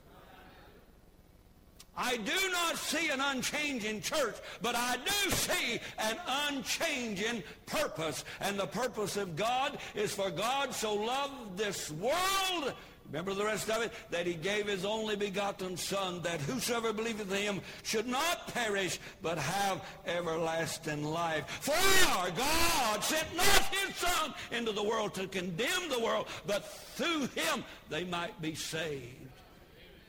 I 2.00 2.16
do 2.16 2.50
not 2.52 2.78
see 2.78 3.10
an 3.10 3.20
unchanging 3.20 4.02
church, 4.02 4.36
but 4.62 4.76
I 4.76 4.98
do 5.04 5.30
see 5.32 5.80
an 5.98 6.16
unchanging 6.48 7.42
purpose. 7.66 8.24
And 8.40 8.56
the 8.56 8.68
purpose 8.68 9.16
of 9.16 9.34
God 9.34 9.78
is 9.96 10.14
for 10.14 10.30
God 10.30 10.72
so 10.72 10.94
loved 10.94 11.58
this 11.58 11.90
world 11.90 12.72
Remember 13.10 13.32
the 13.32 13.44
rest 13.44 13.70
of 13.70 13.82
it? 13.82 13.92
That 14.10 14.26
he 14.26 14.34
gave 14.34 14.66
his 14.66 14.84
only 14.84 15.16
begotten 15.16 15.76
Son, 15.76 16.20
that 16.22 16.40
whosoever 16.42 16.92
believeth 16.92 17.32
in 17.32 17.42
him 17.42 17.60
should 17.82 18.06
not 18.06 18.52
perish, 18.52 18.98
but 19.22 19.38
have 19.38 19.82
everlasting 20.06 21.04
life. 21.04 21.48
For 21.60 21.72
our 22.18 22.30
God 22.30 23.02
sent 23.02 23.34
not 23.34 23.46
his 23.46 23.96
Son 23.96 24.34
into 24.52 24.72
the 24.72 24.82
world 24.82 25.14
to 25.14 25.26
condemn 25.26 25.88
the 25.88 26.00
world, 26.00 26.26
but 26.46 26.66
through 26.96 27.28
him 27.28 27.64
they 27.88 28.04
might 28.04 28.40
be 28.42 28.54
saved. 28.54 29.16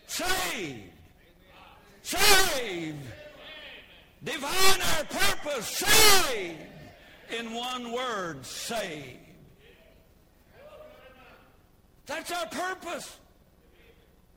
Saved. 0.07 0.91
Saved. 2.01 2.97
Divine 4.23 4.81
our 4.97 5.03
purpose. 5.05 5.67
Saved. 5.67 6.59
In 7.37 7.53
one 7.53 7.93
word, 7.93 8.45
saved. 8.45 9.28
That's 12.09 12.31
our 12.31 12.47
purpose. 12.47 13.19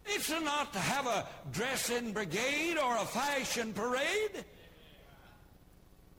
It's 0.04 0.28
not 0.28 0.74
to 0.74 0.78
have 0.78 1.06
a 1.06 1.26
dressing 1.52 2.12
brigade 2.12 2.76
or 2.76 2.96
a 2.96 3.06
fashion 3.06 3.72
parade. 3.72 4.44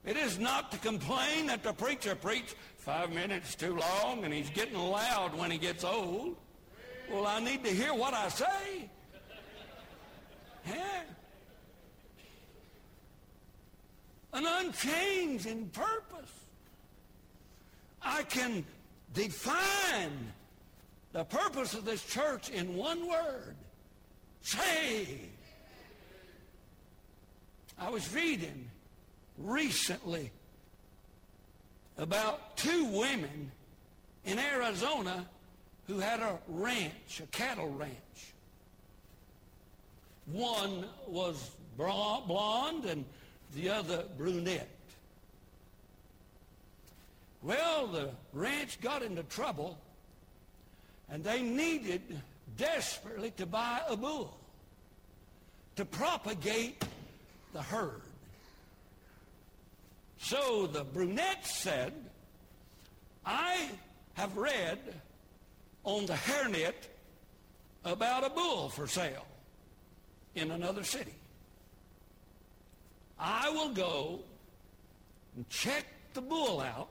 It 0.03 0.17
is 0.17 0.39
not 0.39 0.71
to 0.71 0.79
complain 0.79 1.45
that 1.47 1.61
the 1.61 1.71
preacher 1.71 2.15
preached 2.15 2.55
five 2.77 3.11
minutes 3.11 3.53
too 3.53 3.77
long 3.77 4.23
and 4.23 4.33
he's 4.33 4.49
getting 4.49 4.79
loud 4.79 5.37
when 5.37 5.51
he 5.51 5.59
gets 5.59 5.83
old. 5.83 6.37
Well, 7.11 7.27
I 7.27 7.39
need 7.39 7.63
to 7.65 7.69
hear 7.69 7.93
what 7.93 8.15
I 8.15 8.29
say. 8.29 8.89
Yeah. 10.67 11.01
An 14.33 14.43
unchanging 14.47 15.69
purpose. 15.69 16.31
I 18.01 18.23
can 18.23 18.65
define 19.13 20.33
the 21.13 21.23
purpose 21.23 21.75
of 21.75 21.85
this 21.85 22.03
church 22.03 22.49
in 22.49 22.75
one 22.75 23.07
word. 23.07 23.55
Save. 24.41 25.29
I 27.79 27.89
was 27.89 28.13
reading 28.13 28.69
recently 29.37 30.31
about 31.97 32.57
two 32.57 32.85
women 32.85 33.51
in 34.25 34.39
Arizona 34.39 35.25
who 35.87 35.99
had 35.99 36.19
a 36.19 36.39
ranch, 36.47 37.21
a 37.21 37.27
cattle 37.27 37.69
ranch. 37.69 38.33
One 40.25 40.85
was 41.07 41.51
blonde 41.77 42.85
and 42.85 43.05
the 43.53 43.69
other 43.69 44.03
brunette. 44.17 44.69
Well, 47.41 47.87
the 47.87 48.09
ranch 48.31 48.79
got 48.79 49.03
into 49.03 49.23
trouble 49.23 49.77
and 51.13 51.23
they 51.23 51.43
needed 51.43 52.01
desperately 52.57 53.29
to 53.37 53.45
buy 53.45 53.81
a 53.87 53.95
bull 53.95 54.35
to 55.75 55.85
propagate 55.85 56.83
the 57.53 57.61
herd. 57.61 58.01
So 60.17 60.65
the 60.65 60.83
brunette 60.83 61.45
said, 61.45 61.93
I 63.23 63.69
have 64.15 64.35
read 64.37 64.79
on 65.83 66.07
the 66.07 66.13
hairnet 66.13 66.73
about 67.85 68.25
a 68.25 68.31
bull 68.31 68.69
for 68.69 68.87
sale 68.87 69.27
in 70.33 70.49
another 70.49 70.83
city. 70.83 71.13
I 73.19 73.51
will 73.51 73.69
go 73.69 74.19
and 75.35 75.47
check 75.47 75.85
the 76.15 76.21
bull 76.21 76.59
out, 76.59 76.89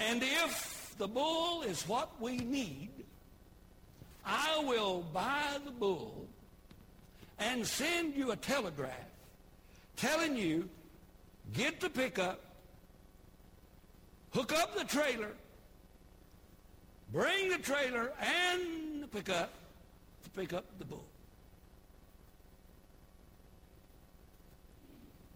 and 0.00 0.22
if 0.22 0.83
the 0.98 1.08
bull 1.08 1.62
is 1.62 1.82
what 1.88 2.20
we 2.20 2.38
need, 2.38 2.90
I 4.24 4.62
will 4.64 5.04
buy 5.12 5.58
the 5.64 5.70
bull 5.70 6.26
and 7.38 7.66
send 7.66 8.14
you 8.14 8.30
a 8.30 8.36
telegraph 8.36 8.92
telling 9.96 10.36
you 10.36 10.68
get 11.52 11.80
the 11.80 11.90
pickup, 11.90 12.40
hook 14.32 14.52
up 14.52 14.76
the 14.76 14.84
trailer, 14.84 15.32
bring 17.12 17.50
the 17.50 17.58
trailer 17.58 18.12
and 18.20 19.02
the 19.02 19.06
pickup 19.08 19.50
to 20.24 20.30
pick 20.30 20.52
up 20.52 20.64
the 20.78 20.84
bull. 20.84 21.04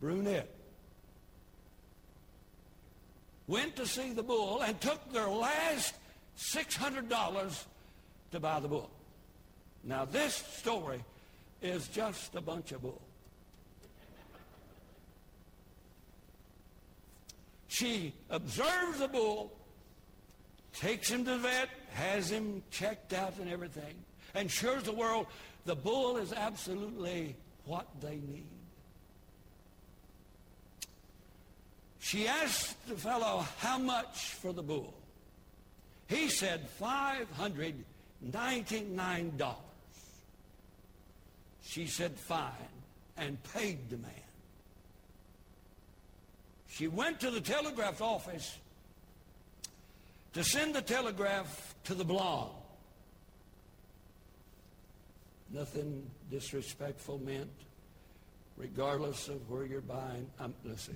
Brunette 0.01 0.58
went 3.49 3.75
to 3.77 3.87
see 3.87 4.13
the 4.13 4.23
bull 4.23 4.61
and 4.61 4.81
took 4.81 5.13
their 5.13 5.29
last 5.29 5.95
$600 6.39 7.65
to 8.31 8.41
buy 8.41 8.61
the 8.61 8.69
bull. 8.69 8.91
Now, 9.83 10.05
this 10.05 10.35
story 10.35 11.03
is 11.63 11.89
just 11.89 12.35
a 12.37 12.41
bunch 12.41 12.73
of 12.73 12.83
bull. 12.83 13.01
She 17.69 18.13
observes 18.31 18.99
the 18.99 19.09
bull, 19.09 19.53
takes 20.73 21.11
him 21.11 21.25
to 21.25 21.33
the 21.33 21.39
vet, 21.39 21.69
has 21.93 22.31
him 22.31 22.63
checked 22.71 23.13
out 23.13 23.39
and 23.39 23.51
everything, 23.51 23.95
and 24.35 24.49
assures 24.49 24.83
the 24.83 24.93
world 24.93 25.27
the 25.65 25.77
bull 25.77 26.17
is 26.17 26.33
absolutely 26.33 27.37
what 27.65 27.87
they 28.01 28.17
need. 28.17 28.58
She 32.01 32.29
asked 32.29 32.87
the 32.89 32.97
fellow 32.97 33.45
how 33.59 33.79
much 33.79 34.35
for 34.35 34.53
the 34.53 34.63
bull. 34.63 34.95
He 36.07 36.29
said 36.29 36.69
$599. 36.81 39.55
She 41.63 41.87
said 41.87 42.17
fine 42.17 42.53
and 43.17 43.43
paid 43.55 43.91
the 43.91 43.99
man. 43.99 44.13
She 46.69 46.89
went 46.89 47.21
to 47.21 47.31
the 47.31 47.41
telegraph 47.41 48.01
office 48.01 48.59
to 50.33 50.45
send 50.45 50.75
the 50.75 50.83
telegraph 50.83 51.75
to 51.85 51.95
the 51.95 52.05
blonde. 52.05 52.53
Nothing 55.51 56.09
disrespectful 56.31 57.19
meant, 57.19 57.51
regardless 58.57 59.29
of 59.29 59.51
where 59.51 59.65
you're 59.65 59.81
buying. 59.81 60.31
Um, 60.39 60.55
let's 60.65 60.91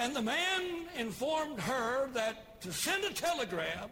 And 0.00 0.16
the 0.16 0.22
man 0.22 0.86
informed 0.96 1.60
her 1.60 2.08
that 2.14 2.62
to 2.62 2.72
send 2.72 3.04
a 3.04 3.12
telegram, 3.12 3.90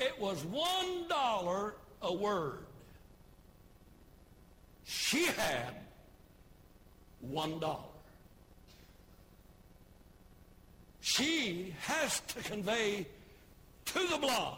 it 0.00 0.20
was 0.20 0.44
one 0.44 1.06
dollar 1.08 1.74
a 2.02 2.12
word. 2.12 2.64
She 4.84 5.26
had 5.26 5.76
one 7.20 7.60
dollar. 7.60 7.84
She 11.00 11.72
has 11.82 12.18
to 12.26 12.42
convey 12.42 13.06
to 13.84 14.08
the 14.08 14.18
blonde 14.18 14.56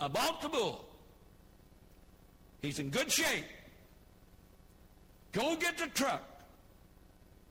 about 0.00 0.40
the 0.40 0.48
bull. 0.48 0.86
He's 2.62 2.78
in 2.78 2.88
good 2.88 3.12
shape. 3.12 3.44
Go 5.32 5.56
get 5.56 5.76
the 5.76 5.88
truck 5.88 6.31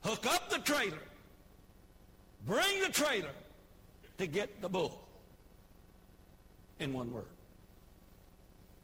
hook 0.03 0.25
up 0.25 0.49
the 0.49 0.59
trailer, 0.59 0.97
bring 2.45 2.81
the 2.81 2.89
trailer 2.89 3.31
to 4.17 4.27
get 4.27 4.61
the 4.61 4.69
bull. 4.69 5.07
In 6.79 6.93
one 6.93 7.11
word. 7.13 7.25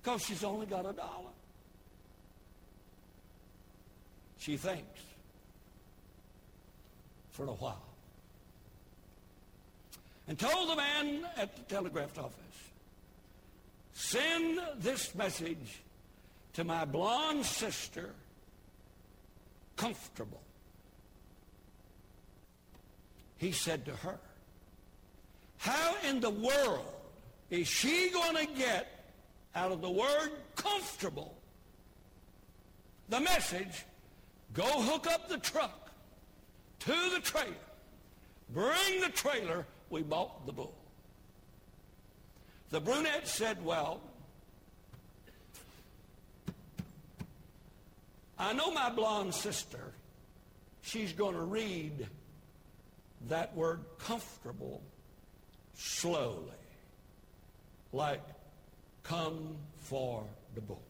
Because 0.01 0.23
she's 0.23 0.43
only 0.43 0.67
got 0.67 0.85
a 0.85 0.93
dollar. 0.93 1.31
She 4.37 4.55
thinks 4.55 5.01
for 7.31 7.45
a 7.45 7.53
while. 7.53 7.83
And 10.27 10.37
told 10.37 10.69
the 10.69 10.75
man 10.75 11.25
at 11.37 11.55
the 11.55 11.61
telegraph 11.63 12.17
office, 12.19 12.33
send 13.93 14.59
this 14.77 15.15
message 15.15 15.81
to 16.53 16.63
my 16.63 16.85
blonde 16.85 17.45
sister, 17.45 18.13
comfortable 19.75 20.41
he 23.37 23.51
said 23.51 23.85
to 23.85 23.91
her, 23.91 24.17
how 25.57 25.95
in 26.07 26.19
the 26.19 26.29
world 26.29 26.85
is 27.49 27.67
she 27.67 28.09
going 28.11 28.35
to 28.35 28.45
get 28.53 29.05
out 29.55 29.71
of 29.71 29.81
the 29.81 29.89
word 29.89 30.31
comfortable? 30.55 31.35
The 33.09 33.19
message, 33.19 33.85
go 34.53 34.65
hook 34.65 35.07
up 35.07 35.29
the 35.29 35.37
truck 35.37 35.89
to 36.79 36.93
the 37.13 37.21
trailer, 37.21 37.53
bring 38.53 39.01
the 39.01 39.09
trailer, 39.09 39.65
we 39.89 40.03
bought 40.03 40.45
the 40.45 40.51
bull. 40.51 40.75
The 42.69 42.81
brunette 42.81 43.27
said, 43.27 43.63
well, 43.63 44.01
I 48.37 48.53
know 48.53 48.71
my 48.71 48.89
blonde 48.89 49.33
sister, 49.33 49.93
she's 50.81 51.13
going 51.13 51.33
to 51.33 51.41
read 51.41 52.07
that 53.27 53.55
word 53.55 53.81
comfortable 53.99 54.81
slowly, 55.73 56.51
like 57.91 58.23
come 59.03 59.55
for 59.77 60.23
the 60.55 60.61
book. 60.61 60.81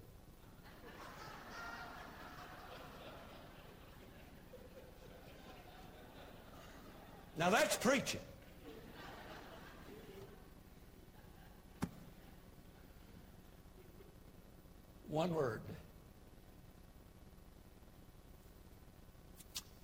Now 7.37 7.51
that's 7.51 7.77
preaching. 7.77 8.21
One 15.07 15.33
word. 15.33 15.61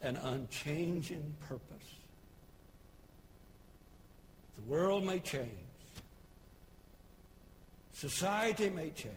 An 0.01 0.17
unchanging 0.17 1.35
purpose. 1.47 2.02
The 4.65 4.71
world 4.71 5.03
may 5.03 5.19
change. 5.19 5.49
Society 7.93 8.69
may 8.69 8.89
change. 8.91 9.15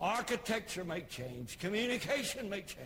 Architecture 0.00 0.84
may 0.84 1.02
change. 1.02 1.58
Communication 1.58 2.48
may 2.48 2.62
change. 2.62 2.78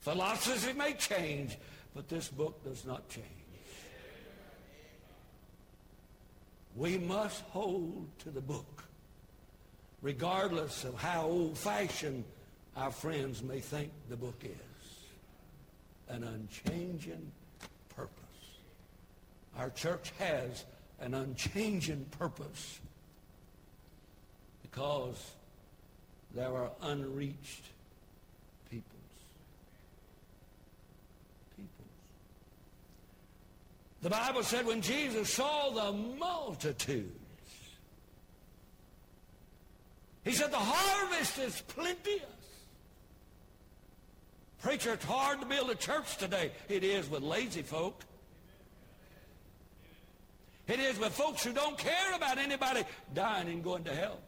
Philosophy 0.00 0.72
may 0.72 0.94
change. 0.94 1.56
But 1.94 2.08
this 2.08 2.28
book 2.28 2.62
does 2.64 2.84
not 2.84 3.08
change. 3.08 3.26
We 6.74 6.96
must 6.98 7.42
hold 7.50 8.06
to 8.20 8.30
the 8.30 8.40
book, 8.40 8.84
regardless 10.00 10.84
of 10.84 10.94
how 10.94 11.26
old-fashioned 11.26 12.24
our 12.76 12.90
friends 12.90 13.42
may 13.42 13.60
think 13.60 13.90
the 14.08 14.16
book 14.16 14.42
is. 14.42 14.54
An 16.08 16.24
unchanging. 16.24 17.30
Our 19.58 19.70
church 19.70 20.12
has 20.18 20.64
an 21.00 21.14
unchanging 21.14 22.06
purpose 22.18 22.80
because 24.62 25.32
there 26.34 26.54
are 26.54 26.70
unreached 26.82 27.64
peoples. 28.70 28.92
Peoples. 31.56 31.88
The 34.00 34.10
Bible 34.10 34.42
said 34.42 34.66
when 34.66 34.80
Jesus 34.80 35.32
saw 35.32 35.70
the 35.70 35.92
multitudes, 35.92 37.18
he 40.24 40.30
said, 40.30 40.52
the 40.52 40.56
harvest 40.56 41.38
is 41.38 41.60
plenteous. 41.62 42.22
Preacher, 44.62 44.92
it's 44.92 45.04
hard 45.04 45.40
to 45.40 45.46
build 45.46 45.70
a 45.70 45.74
church 45.74 46.16
today. 46.16 46.52
It 46.68 46.84
is 46.84 47.10
with 47.10 47.22
lazy 47.22 47.62
folk. 47.62 48.04
It 50.72 50.80
is 50.80 50.98
with 50.98 51.12
folks 51.12 51.44
who 51.44 51.52
don't 51.52 51.76
care 51.76 52.14
about 52.14 52.38
anybody 52.38 52.82
dying 53.12 53.48
and 53.48 53.62
going 53.62 53.84
to 53.84 53.94
hell. 53.94 54.18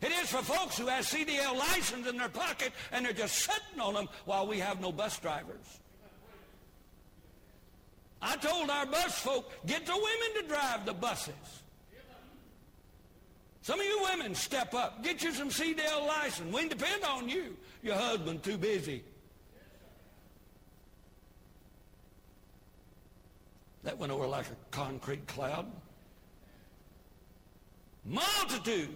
It 0.00 0.10
is 0.10 0.30
for 0.30 0.38
folks 0.38 0.78
who 0.78 0.86
have 0.86 1.04
CDL 1.04 1.58
license 1.58 2.06
in 2.06 2.16
their 2.16 2.30
pocket 2.30 2.72
and 2.90 3.04
they're 3.04 3.12
just 3.12 3.34
sitting 3.34 3.78
on 3.78 3.92
them 3.92 4.08
while 4.24 4.46
we 4.46 4.58
have 4.60 4.80
no 4.80 4.92
bus 4.92 5.18
drivers. 5.18 5.80
I 8.22 8.36
told 8.36 8.70
our 8.70 8.86
bus 8.86 9.18
folk, 9.18 9.52
get 9.66 9.84
the 9.84 9.92
women 9.92 10.42
to 10.42 10.48
drive 10.48 10.86
the 10.86 10.94
buses. 10.94 11.34
Some 13.60 13.78
of 13.78 13.84
you 13.84 14.06
women 14.10 14.34
step 14.34 14.72
up. 14.72 15.04
Get 15.04 15.22
you 15.22 15.34
some 15.34 15.50
CDL 15.50 16.06
license. 16.06 16.50
We 16.50 16.66
depend 16.66 17.04
on 17.04 17.28
you. 17.28 17.58
Your 17.82 17.96
husband 17.96 18.42
too 18.42 18.56
busy. 18.56 19.04
That 23.86 23.98
went 23.98 24.10
over 24.10 24.26
like 24.26 24.46
a 24.46 24.56
concrete 24.72 25.28
cloud. 25.28 25.64
Multitudes. 28.04 28.90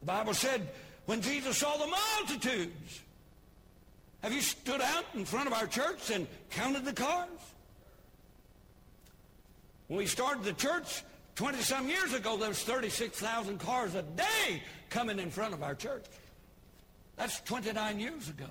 The 0.00 0.06
Bible 0.06 0.34
said 0.34 0.68
when 1.06 1.22
Jesus 1.22 1.56
saw 1.56 1.74
the 1.78 1.86
multitudes, 1.86 3.00
have 4.22 4.34
you 4.34 4.42
stood 4.42 4.82
out 4.82 5.06
in 5.14 5.24
front 5.24 5.46
of 5.46 5.54
our 5.54 5.66
church 5.66 6.10
and 6.10 6.26
counted 6.50 6.84
the 6.84 6.92
cars? 6.92 7.30
When 9.86 9.96
we 9.96 10.06
started 10.06 10.44
the 10.44 10.52
church 10.52 11.02
20-some 11.36 11.88
years 11.88 12.12
ago, 12.12 12.36
there 12.36 12.50
was 12.50 12.62
36,000 12.62 13.58
cars 13.58 13.94
a 13.94 14.02
day 14.02 14.62
coming 14.90 15.18
in 15.18 15.30
front 15.30 15.54
of 15.54 15.62
our 15.62 15.74
church. 15.74 16.04
That's 17.16 17.40
29 17.40 17.98
years 17.98 18.28
ago. 18.28 18.48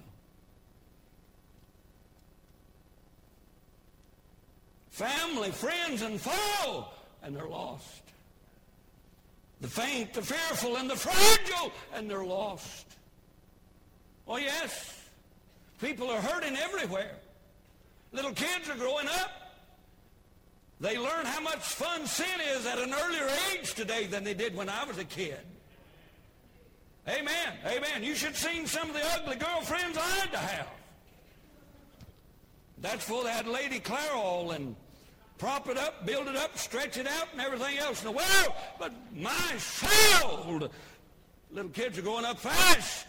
Family, 4.97 5.51
friends, 5.51 6.01
and 6.01 6.19
foe, 6.19 6.87
and 7.21 7.35
they're 7.35 7.47
lost. 7.47 8.01
The 9.61 9.67
faint, 9.67 10.11
the 10.11 10.23
fearful, 10.23 10.77
and 10.77 10.89
the 10.89 10.95
fragile, 10.95 11.71
and 11.93 12.09
they're 12.09 12.25
lost. 12.25 12.87
Oh, 14.27 14.37
yes. 14.37 14.99
People 15.79 16.09
are 16.09 16.19
hurting 16.19 16.57
everywhere. 16.57 17.11
Little 18.11 18.31
kids 18.31 18.71
are 18.71 18.75
growing 18.75 19.05
up. 19.07 19.29
They 20.79 20.97
learn 20.97 21.27
how 21.27 21.41
much 21.41 21.59
fun 21.59 22.07
sin 22.07 22.41
is 22.55 22.65
at 22.65 22.79
an 22.79 22.91
earlier 22.91 23.29
age 23.53 23.75
today 23.75 24.07
than 24.07 24.23
they 24.23 24.33
did 24.33 24.55
when 24.55 24.67
I 24.67 24.83
was 24.83 24.97
a 24.97 25.05
kid. 25.05 25.37
Amen. 27.07 27.53
Amen. 27.67 28.03
You 28.03 28.15
should 28.15 28.29
have 28.29 28.37
seen 28.37 28.65
some 28.65 28.89
of 28.89 28.95
the 28.95 29.05
ugly 29.13 29.35
girlfriends 29.35 29.95
I 29.95 30.09
had 30.09 30.31
to 30.31 30.39
have. 30.39 30.67
That's 32.79 33.05
for 33.05 33.23
that 33.25 33.47
Lady 33.47 33.79
Clairol 33.79 34.55
and 34.55 34.75
prop 35.37 35.69
it 35.69 35.77
up, 35.77 36.05
build 36.05 36.27
it 36.27 36.35
up, 36.35 36.57
stretch 36.57 36.97
it 36.97 37.07
out, 37.07 37.27
and 37.31 37.41
everything 37.41 37.77
else 37.77 38.01
in 38.01 38.05
the 38.05 38.11
world. 38.11 38.53
But 38.79 38.93
my 39.15 39.57
soul, 39.57 40.69
little 41.51 41.71
kids 41.71 41.97
are 41.97 42.03
going 42.03 42.25
up 42.25 42.39
fast. 42.39 43.07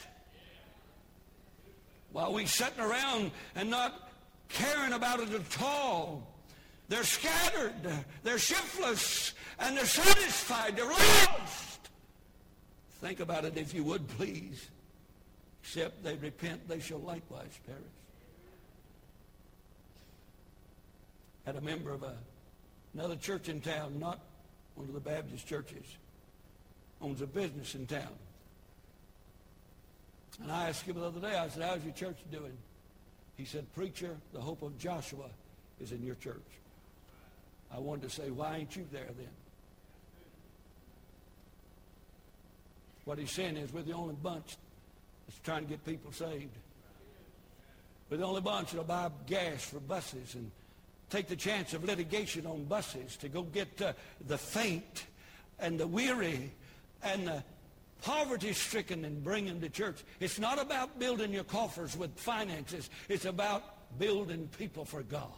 While 2.12 2.33
we 2.33 2.47
sitting 2.47 2.81
around 2.81 3.31
and 3.55 3.71
not 3.71 4.09
caring 4.49 4.93
about 4.93 5.21
it 5.21 5.33
at 5.33 5.62
all. 5.62 6.27
They're 6.88 7.05
scattered. 7.05 7.75
They're 8.23 8.38
shiftless. 8.38 9.35
And 9.59 9.77
they're 9.77 9.85
satisfied. 9.85 10.77
They're 10.77 10.87
lost. 10.87 11.91
Think 13.01 13.21
about 13.21 13.45
it 13.45 13.57
if 13.57 13.75
you 13.75 13.85
would, 13.85 14.09
please. 14.09 14.71
Except 15.62 16.03
they 16.03 16.17
repent, 16.17 16.67
they 16.69 16.81
shall 16.81 16.99
likewise 16.99 17.59
perish. 17.67 17.83
Had 21.48 21.56
a 21.56 21.62
member 21.62 21.92
of 21.92 22.02
a, 22.02 22.12
another 22.92 23.16
church 23.16 23.48
in 23.48 23.62
town, 23.62 23.98
not 23.98 24.20
one 24.74 24.87
of 24.87 24.92
the 24.92 25.00
Baptist 25.00 25.46
churches, 25.46 25.96
owns 27.00 27.22
a 27.22 27.26
business 27.26 27.74
in 27.74 27.87
town. 27.87 28.12
And 30.42 30.52
I 30.52 30.68
asked 30.68 30.82
him 30.82 30.96
the 30.96 31.06
other 31.06 31.20
day, 31.20 31.38
I 31.38 31.48
said, 31.48 31.62
how's 31.62 31.82
your 31.82 31.94
church 31.94 32.18
doing? 32.30 32.52
He 33.38 33.46
said, 33.46 33.64
preacher, 33.72 34.14
the 34.34 34.42
hope 34.42 34.61
of 34.61 34.76
Joshua 34.78 35.24
is 35.80 35.90
in 35.90 36.04
your 36.04 36.16
church. 36.16 36.37
I 37.74 37.78
wanted 37.78 38.11
to 38.11 38.14
say, 38.14 38.28
why 38.28 38.58
ain't 38.58 38.76
you 38.76 38.84
there 38.92 39.08
then? 39.16 39.30
What 43.06 43.16
he's 43.16 43.30
saying 43.30 43.56
is 43.56 43.72
we're 43.72 43.80
the 43.80 43.92
only 43.92 44.16
bunch 44.22 44.58
that's 45.26 45.40
trying 45.44 45.62
to 45.62 45.70
get 45.70 45.82
people 45.87 46.12
saved. 46.12 46.54
We're 48.11 48.18
the 48.18 48.26
only 48.26 48.42
bunch 48.42 48.72
that'll 48.72 48.84
buy 48.84 49.08
gas 49.26 49.64
for 49.64 49.80
buses 49.80 50.34
and 50.34 50.50
take 51.11 51.29
the 51.29 51.37
chance 51.37 51.75
of 51.75 51.85
litigation 51.85 52.47
on 52.47 52.64
buses 52.64 53.16
to 53.18 53.29
go 53.29 53.42
get 53.42 53.81
uh, 53.81 53.92
the 54.27 54.38
faint 54.38 55.07
and 55.59 55.79
the 55.79 55.87
weary 55.87 56.53
and 57.03 57.27
the 57.27 57.42
poverty-stricken 58.03 59.05
and 59.05 59.25
bring 59.25 59.47
them 59.47 59.61
to 59.61 59.68
church. 59.68 60.05
It's 60.21 60.38
not 60.38 60.61
about 60.61 60.99
building 60.99 61.33
your 61.33 61.44
coffers 61.44 61.97
with 61.97 62.16
finances. 62.18 62.90
It's 63.09 63.25
about 63.25 63.99
building 63.99 64.49
people 64.59 64.85
for 64.85 65.03
God 65.03 65.33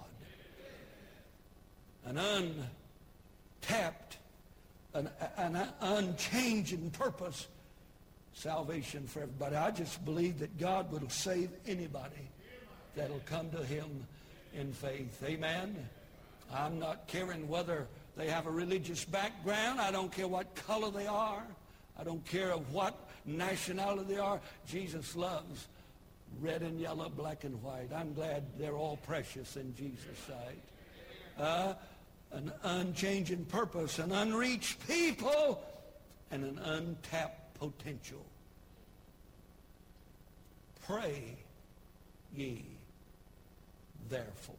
an 2.06 2.18
untapped, 3.62 4.16
an, 4.94 5.08
an 5.36 5.68
unchanging 5.80 6.90
purpose, 6.90 7.46
salvation 8.32 9.06
for 9.06 9.22
everybody. 9.22 9.56
I 9.56 9.70
just 9.70 10.04
believe 10.04 10.38
that 10.40 10.58
God 10.58 10.90
will 10.90 11.08
save 11.08 11.50
anybody 11.66 12.30
that'll 12.96 13.22
come 13.26 13.50
to 13.50 13.64
him 13.64 14.06
in 14.54 14.72
faith. 14.72 15.22
Amen. 15.24 15.88
I'm 16.52 16.78
not 16.78 17.06
caring 17.06 17.48
whether 17.48 17.86
they 18.16 18.28
have 18.28 18.46
a 18.46 18.50
religious 18.50 19.04
background. 19.04 19.80
I 19.80 19.90
don't 19.90 20.10
care 20.10 20.28
what 20.28 20.54
color 20.54 20.90
they 20.90 21.06
are. 21.06 21.44
I 21.98 22.04
don't 22.04 22.24
care 22.26 22.52
of 22.52 22.72
what 22.72 23.08
nationality 23.24 24.14
they 24.14 24.20
are. 24.20 24.40
Jesus 24.66 25.14
loves 25.14 25.68
red 26.40 26.62
and 26.62 26.80
yellow, 26.80 27.08
black 27.08 27.44
and 27.44 27.60
white. 27.62 27.90
I'm 27.94 28.14
glad 28.14 28.44
they're 28.58 28.76
all 28.76 28.96
precious 28.96 29.56
in 29.56 29.74
Jesus' 29.74 30.18
sight. 30.26 30.62
Uh, 31.38 31.74
an 32.32 32.52
unchanging 32.62 33.44
purpose, 33.46 33.98
an 33.98 34.12
unreached 34.12 34.86
people, 34.86 35.62
and 36.30 36.44
an 36.44 36.58
untapped 36.58 37.54
potential. 37.58 38.24
Pray 40.86 41.36
ye 42.34 42.64
therefore. 44.10 44.56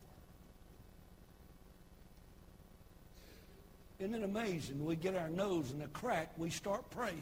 Isn't 3.99 4.15
it 4.15 4.23
amazing? 4.23 4.83
We 4.83 4.95
get 4.95 5.15
our 5.15 5.29
nose 5.29 5.71
in 5.71 5.81
a 5.81 5.87
crack, 5.87 6.31
we 6.37 6.49
start 6.49 6.89
praying. 6.89 7.21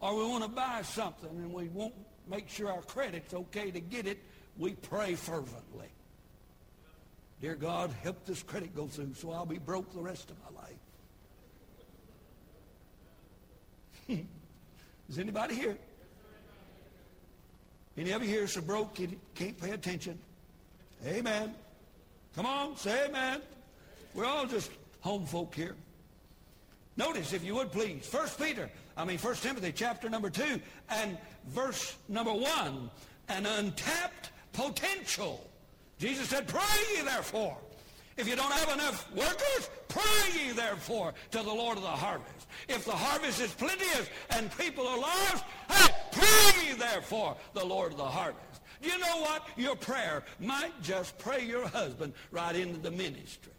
Or 0.00 0.16
we 0.16 0.24
want 0.24 0.42
to 0.44 0.48
buy 0.48 0.80
something 0.82 1.28
and 1.28 1.52
we 1.52 1.68
won't 1.68 1.94
make 2.28 2.48
sure 2.48 2.70
our 2.70 2.80
credit's 2.82 3.34
okay 3.34 3.70
to 3.70 3.80
get 3.80 4.06
it, 4.06 4.18
we 4.56 4.72
pray 4.72 5.14
fervently. 5.14 5.88
Dear 7.42 7.54
God, 7.56 7.94
help 8.02 8.24
this 8.24 8.42
credit 8.42 8.74
go 8.74 8.86
through 8.86 9.14
so 9.14 9.32
I'll 9.32 9.44
be 9.44 9.58
broke 9.58 9.92
the 9.92 10.00
rest 10.00 10.30
of 10.30 10.36
my 10.44 10.60
life. 14.08 14.26
Is 15.10 15.18
anybody 15.18 15.56
here? 15.56 15.76
Any 17.96 18.12
of 18.12 18.22
you 18.22 18.28
here 18.28 18.46
so 18.46 18.60
broke 18.60 18.98
you 18.98 19.08
can't 19.34 19.60
pay 19.60 19.70
attention? 19.70 20.18
Amen. 21.06 21.54
Come 22.34 22.46
on, 22.46 22.76
say 22.76 23.06
amen. 23.06 23.40
We're 24.14 24.24
all 24.24 24.46
just 24.46 24.70
home 25.00 25.26
folk 25.26 25.54
here. 25.54 25.74
Notice, 26.96 27.32
if 27.32 27.44
you 27.44 27.54
would 27.54 27.72
please, 27.72 28.06
First 28.06 28.38
Peter, 28.38 28.70
I 28.96 29.04
mean 29.04 29.18
First 29.18 29.42
Timothy 29.42 29.72
chapter 29.74 30.08
number 30.08 30.30
2 30.30 30.60
and 30.90 31.18
verse 31.48 31.96
number 32.08 32.32
1, 32.32 32.90
an 33.28 33.46
untapped 33.46 34.30
potential. 34.52 35.46
Jesus 35.98 36.28
said, 36.28 36.46
pray 36.48 36.62
ye 36.94 37.02
therefore. 37.02 37.56
If 38.16 38.28
you 38.28 38.36
don't 38.36 38.52
have 38.52 38.68
enough 38.74 39.10
workers, 39.14 39.70
pray 39.88 40.46
ye 40.46 40.52
therefore 40.52 41.14
to 41.30 41.38
the 41.38 41.52
Lord 41.52 41.78
of 41.78 41.82
the 41.82 41.88
harvest. 41.88 42.46
If 42.68 42.84
the 42.84 42.92
harvest 42.92 43.40
is 43.40 43.52
plenteous 43.52 44.08
and 44.30 44.56
people 44.58 44.86
are 44.86 44.98
lost, 44.98 45.44
hey, 45.70 45.94
therefore 46.74 47.36
the 47.54 47.64
Lord 47.64 47.92
of 47.92 47.98
the 47.98 48.04
harvest. 48.04 48.62
Do 48.80 48.88
you 48.88 48.98
know 48.98 49.20
what? 49.20 49.46
Your 49.56 49.76
prayer 49.76 50.24
might 50.40 50.72
just 50.82 51.16
pray 51.18 51.44
your 51.44 51.66
husband 51.68 52.14
right 52.30 52.54
into 52.54 52.80
the 52.80 52.90
ministry. 52.90 53.52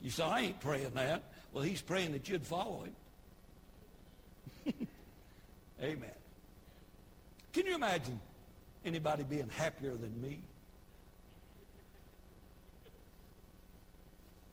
You 0.00 0.10
say, 0.10 0.22
I 0.22 0.40
ain't 0.40 0.60
praying 0.60 0.92
that. 0.94 1.24
Well, 1.52 1.64
he's 1.64 1.82
praying 1.82 2.12
that 2.12 2.28
you'd 2.28 2.46
follow 2.46 2.84
him. 2.84 2.94
Amen. 5.82 6.10
Can 7.52 7.66
you 7.66 7.74
imagine 7.74 8.20
anybody 8.84 9.24
being 9.24 9.48
happier 9.48 9.94
than 9.94 10.20
me? 10.22 10.40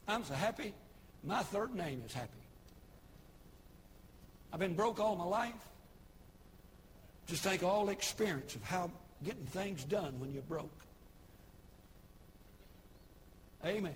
I'm 0.08 0.23
so 0.23 0.34
happy. 0.34 0.73
My 1.23 1.43
third 1.43 1.75
name 1.75 2.01
is 2.05 2.13
happy. 2.13 2.29
I've 4.53 4.60
been 4.60 4.75
broke 4.75 4.99
all 4.99 5.15
my 5.15 5.25
life. 5.25 5.53
Just 7.27 7.43
think 7.43 7.63
all 7.63 7.89
experience 7.89 8.55
of 8.55 8.63
how 8.63 8.91
getting 9.23 9.45
things 9.45 9.83
done 9.83 10.19
when 10.19 10.31
you're 10.31 10.43
broke. 10.43 10.85
Amen. 13.65 13.95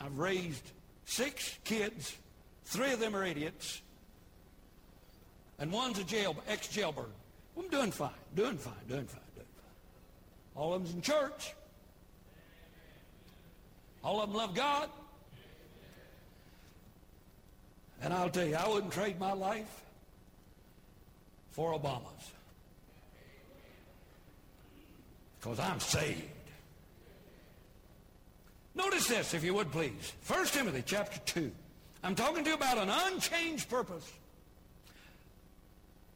I've 0.00 0.18
raised 0.18 0.72
six 1.06 1.58
kids. 1.64 2.16
Three 2.64 2.92
of 2.92 3.00
them 3.00 3.16
are 3.16 3.24
idiots. 3.24 3.80
And 5.58 5.72
one's 5.72 5.98
a 5.98 6.04
jail, 6.04 6.36
ex-jailbird. 6.46 7.06
I'm 7.56 7.68
doing 7.68 7.90
fine, 7.90 8.10
doing 8.36 8.58
fine, 8.58 8.74
doing 8.88 9.06
fine, 9.06 9.20
doing 9.34 9.46
fine. 9.56 9.64
All 10.54 10.74
of 10.74 10.82
them's 10.82 10.94
in 10.94 11.00
church. 11.00 11.54
All 14.04 14.20
of 14.20 14.28
them 14.28 14.36
love 14.36 14.54
God. 14.54 14.90
And 18.00 18.12
I'll 18.12 18.30
tell 18.30 18.46
you, 18.46 18.54
I 18.54 18.68
wouldn't 18.68 18.92
trade 18.92 19.18
my 19.18 19.32
life 19.32 19.82
for 21.58 21.76
Obama's. 21.76 22.30
Because 25.40 25.58
I'm 25.58 25.80
saved. 25.80 26.22
Notice 28.76 29.08
this, 29.08 29.34
if 29.34 29.42
you 29.42 29.54
would 29.54 29.72
please. 29.72 30.12
1 30.28 30.46
Timothy 30.46 30.84
chapter 30.86 31.18
2. 31.26 31.50
I'm 32.04 32.14
talking 32.14 32.44
to 32.44 32.50
you 32.50 32.54
about 32.54 32.78
an 32.78 32.88
unchanged 32.88 33.68
purpose, 33.68 34.08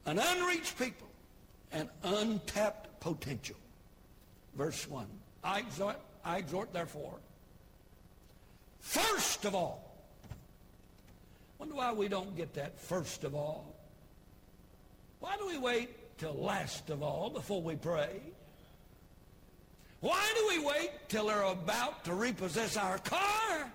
an 0.07 0.21
unreached 0.21 0.79
people, 0.79 1.09
an 1.73 1.91
untapped 2.05 3.01
potential. 3.01 3.57
Verse 4.55 4.89
1. 4.89 5.07
I 5.43 5.59
exhort, 5.59 5.97
I 6.25 6.39
exhort 6.39 6.73
therefore, 6.73 7.19
first 8.79 9.45
of 9.45 9.57
all. 9.57 9.93
Wonder 11.59 11.75
why 11.75 11.93
we 11.93 12.07
don't 12.07 12.37
get 12.37 12.55
that 12.55 12.79
first 12.79 13.25
of 13.25 13.35
all. 13.35 13.72
Why 15.23 15.37
do 15.37 15.47
we 15.47 15.57
wait 15.57 16.19
till 16.19 16.35
last 16.35 16.91
of 16.91 17.01
all 17.01 17.31
before 17.31 17.63
we 17.63 17.77
pray? 17.77 18.21
Why 20.01 20.21
do 20.35 20.49
we 20.49 20.67
wait 20.67 20.91
till 21.09 21.29
they're 21.29 21.45
about 21.45 22.05
to 22.07 22.15
repossess 22.15 22.77
our 22.77 22.99
car 22.99 23.71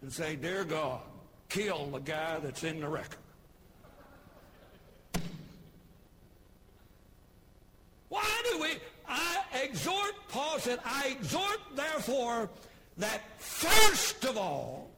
and 0.00 0.12
say, 0.12 0.36
Dear 0.36 0.62
God, 0.62 1.00
kill 1.48 1.86
the 1.86 1.98
guy 1.98 2.38
that's 2.38 2.62
in 2.62 2.78
the 2.78 2.88
wrecker? 2.88 3.18
Why 8.08 8.42
do 8.52 8.60
we? 8.60 8.68
I 9.08 9.42
exhort, 9.60 10.12
Paul 10.28 10.60
said, 10.60 10.78
I 10.84 11.16
exhort 11.18 11.58
therefore 11.74 12.48
that 12.98 13.22
first 13.40 14.24
of 14.24 14.38
all, 14.38 14.88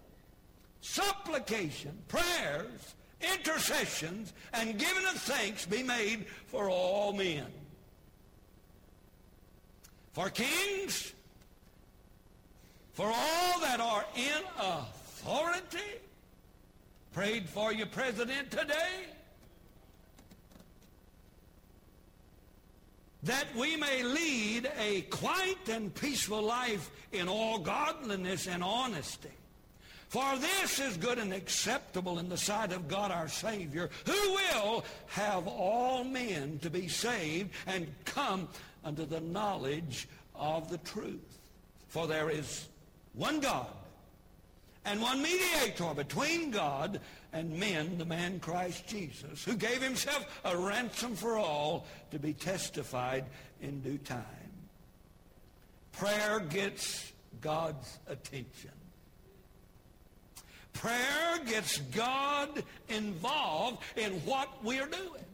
supplication, 0.82 1.96
prayers, 2.08 2.94
intercessions, 3.20 4.32
and 4.52 4.78
giving 4.78 5.04
of 5.04 5.12
thanks 5.12 5.66
be 5.66 5.82
made 5.82 6.26
for 6.46 6.68
all 6.68 7.12
men 7.12 7.46
for 10.16 10.30
kings, 10.30 11.12
for 12.94 13.06
all 13.06 13.60
that 13.60 13.80
are 13.80 14.06
in 14.16 14.42
authority. 14.58 16.00
Prayed 17.12 17.46
for 17.46 17.70
your 17.70 17.86
president 17.88 18.50
today. 18.50 19.04
That 23.24 23.44
we 23.54 23.76
may 23.76 24.02
lead 24.02 24.70
a 24.78 25.02
quiet 25.02 25.68
and 25.70 25.94
peaceful 25.94 26.40
life 26.40 26.90
in 27.12 27.28
all 27.28 27.58
godliness 27.58 28.46
and 28.46 28.64
honesty. 28.64 29.35
For 30.08 30.36
this 30.38 30.78
is 30.78 30.96
good 30.96 31.18
and 31.18 31.32
acceptable 31.32 32.18
in 32.18 32.28
the 32.28 32.36
sight 32.36 32.72
of 32.72 32.88
God 32.88 33.10
our 33.10 33.28
Savior, 33.28 33.90
who 34.04 34.12
will 34.12 34.84
have 35.08 35.48
all 35.48 36.04
men 36.04 36.58
to 36.60 36.70
be 36.70 36.88
saved 36.88 37.50
and 37.66 37.92
come 38.04 38.48
unto 38.84 39.04
the 39.04 39.20
knowledge 39.20 40.08
of 40.34 40.70
the 40.70 40.78
truth. 40.78 41.38
For 41.88 42.06
there 42.06 42.30
is 42.30 42.68
one 43.14 43.40
God 43.40 43.66
and 44.84 45.00
one 45.00 45.20
mediator 45.20 45.92
between 45.94 46.52
God 46.52 47.00
and 47.32 47.58
men, 47.58 47.98
the 47.98 48.04
man 48.04 48.38
Christ 48.38 48.86
Jesus, 48.86 49.44
who 49.44 49.54
gave 49.56 49.82
himself 49.82 50.40
a 50.44 50.56
ransom 50.56 51.16
for 51.16 51.36
all 51.36 51.86
to 52.12 52.18
be 52.20 52.32
testified 52.32 53.24
in 53.60 53.80
due 53.80 53.98
time. 53.98 54.24
Prayer 55.90 56.38
gets 56.38 57.12
God's 57.40 57.98
attention. 58.06 58.70
Prayer 60.76 61.38
gets 61.46 61.78
God 61.78 62.62
involved 62.88 63.82
in 63.96 64.12
what 64.26 64.48
we're 64.62 64.86
doing. 64.86 65.24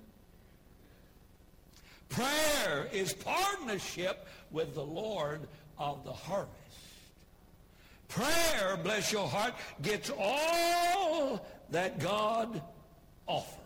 Prayer 2.09 2.89
is 2.93 3.13
partnership 3.13 4.29
with 4.51 4.75
the 4.75 4.85
Lord 4.85 5.41
of 5.79 6.05
the 6.05 6.13
harvest. 6.13 6.53
Prayer, 8.09 8.77
bless 8.83 9.11
your 9.11 9.27
heart, 9.27 9.55
gets 9.81 10.11
all 10.17 11.45
that 11.71 11.99
God 11.99 12.63
offers. 13.27 13.59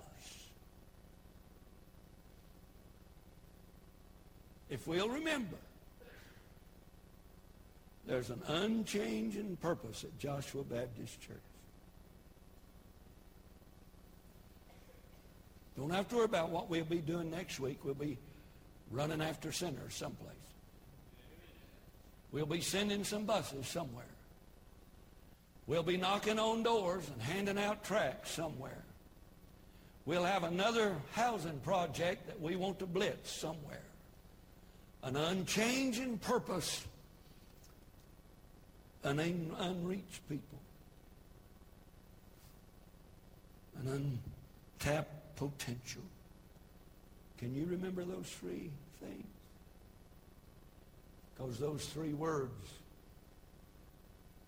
If 4.71 4.87
we'll 4.87 5.09
remember, 5.09 5.57
there's 8.07 8.31
an 8.31 8.41
unchanging 8.47 9.57
purpose 9.61 10.05
at 10.05 10.17
Joshua 10.19 10.63
Baptist 10.63 11.21
Church. 11.21 11.37
Don't 15.77 15.91
have 15.91 16.09
to 16.09 16.17
worry 16.17 16.25
about 16.25 16.51
what 16.51 16.71
we'll 16.71 16.85
be 16.85 16.99
doing 16.99 17.31
next 17.31 17.61
week. 17.61 17.85
We'll 17.85 17.95
be 17.95 18.19
running 18.91 19.21
after 19.21 19.53
sinners 19.53 19.95
someplace. 19.95 20.33
We'll 22.33 22.47
be 22.47 22.61
sending 22.61 23.05
some 23.05 23.25
buses 23.25 23.67
somewhere. 23.67 24.05
We'll 25.67 25.83
be 25.83 25.97
knocking 25.97 26.39
on 26.39 26.63
doors 26.63 27.09
and 27.09 27.21
handing 27.21 27.59
out 27.59 27.85
tracts 27.85 28.31
somewhere. 28.31 28.85
We'll 30.05 30.25
have 30.25 30.45
another 30.45 30.95
housing 31.13 31.59
project 31.61 32.29
that 32.29 32.41
we 32.41 32.55
want 32.57 32.79
to 32.79 32.87
blitz 32.87 33.31
somewhere. 33.31 33.83
An 35.03 35.17
unchanging 35.17 36.19
purpose. 36.19 36.87
An 39.03 39.19
un- 39.19 39.55
unreached 39.59 40.29
people. 40.29 40.59
An 43.81 44.21
untapped 44.79 45.26
potential. 45.37 46.03
Can 47.39 47.55
you 47.55 47.67
remember 47.67 48.05
those 48.05 48.27
three 48.41 48.71
things? 49.01 49.27
Because 51.35 51.59
those 51.59 51.85
three 51.87 52.15
words 52.15 52.71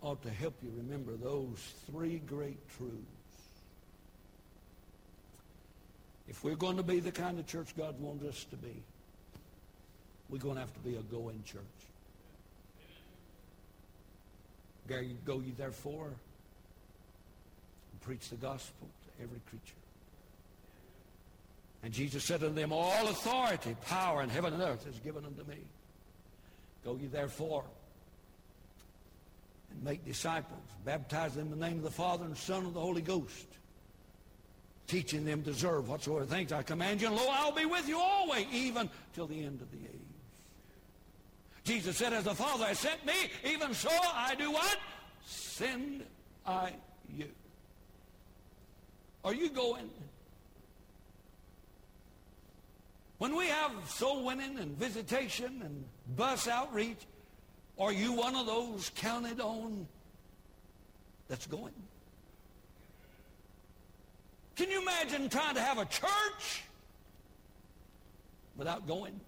ought 0.01 0.23
to 0.23 0.31
help 0.31 0.55
you 0.63 0.73
remember 0.77 1.13
those 1.17 1.59
three 1.91 2.19
great 2.27 2.59
truths. 2.77 2.95
If 6.29 6.45
we're 6.45 6.57
going 6.57 6.77
to 6.77 6.83
be 6.83 7.01
the 7.01 7.13
kind 7.13 7.39
of 7.39 7.47
church 7.47 7.75
God 7.77 8.01
wants 8.01 8.25
us 8.25 8.45
to 8.51 8.57
be, 8.57 8.83
we're 10.29 10.39
going 10.39 10.55
to 10.55 10.61
have 10.61 10.75
to 10.75 10.81
be 10.81 10.97
a 10.97 11.03
going 11.03 11.43
church. 11.45 11.63
Go 15.25 15.41
ye 15.41 15.53
therefore 15.57 16.07
and 16.07 18.01
preach 18.01 18.31
the 18.31 18.37
gospel 18.37 18.89
to 19.05 19.23
every 19.23 19.41
creature. 19.51 19.78
And 21.83 21.93
Jesus 21.93 22.25
said 22.25 22.43
unto 22.43 22.55
them, 22.55 22.73
All 22.73 23.09
authority, 23.09 23.77
power 23.87 24.23
in 24.23 24.29
heaven 24.29 24.53
and 24.53 24.63
earth 24.63 24.87
is 24.87 24.99
given 25.01 25.25
unto 25.25 25.45
me. 25.45 25.59
Go 26.85 26.97
ye 26.97 27.07
therefore 27.07 27.65
and 29.71 29.83
make 29.85 30.05
disciples, 30.05 30.63
baptize 30.85 31.35
them 31.35 31.53
in 31.53 31.59
the 31.59 31.67
name 31.67 31.79
of 31.79 31.85
the 31.85 31.91
Father 31.91 32.25
and 32.25 32.37
Son 32.37 32.65
and 32.65 32.75
the 32.75 32.81
Holy 32.81 33.03
Ghost, 33.03 33.47
teaching 34.87 35.25
them 35.25 35.43
to 35.43 35.51
observe 35.51 35.89
whatsoever 35.89 36.25
things 36.25 36.53
I 36.53 36.63
command 36.63 37.01
you, 37.01 37.09
and 37.09 37.17
lo, 37.17 37.27
I'll 37.31 37.53
be 37.53 37.67
with 37.67 37.89
you 37.89 37.99
always, 37.99 38.47
even 38.53 38.89
till 39.15 39.27
the 39.27 39.45
end 39.45 39.61
of 39.61 39.71
the 39.71 39.79
age. 39.79 39.95
Jesus 41.65 41.99
said, 41.99 42.13
As 42.13 42.25
the 42.25 42.35
Father 42.35 42.65
has 42.65 42.79
sent 42.79 43.05
me, 43.05 43.13
even 43.45 43.75
so 43.75 43.91
I 43.93 44.35
do 44.37 44.51
what? 44.51 44.79
Send 45.27 46.03
I 46.47 46.73
you. 47.15 47.27
Are 49.23 49.35
you 49.35 49.51
going? 49.51 49.91
When 53.19 53.35
we 53.35 53.49
have 53.49 53.73
soul 53.87 54.25
winning 54.25 54.59
and 54.59 54.77
visitation 54.79 55.61
and 55.65 55.85
bus 56.17 56.47
outreach, 56.47 56.99
are 57.79 57.93
you 57.93 58.13
one 58.13 58.37
of 58.37 58.47
those 58.47 58.91
counted 58.95 59.41
on 59.41 59.87
that's 61.29 61.47
going? 61.47 61.75
Can 64.55 64.71
you 64.71 64.81
imagine 64.83 65.29
trying 65.29 65.55
to 65.55 65.61
have 65.61 65.79
a 65.79 65.85
church 65.85 66.63
without 68.57 68.87
going? 68.87 69.21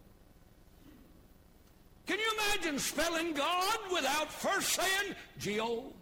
Can 2.06 2.18
you 2.18 2.32
imagine 2.34 2.78
spelling 2.78 3.32
God 3.32 3.78
without 3.92 4.32
first 4.32 4.70
saying 4.70 5.14
G-O? 5.38 5.92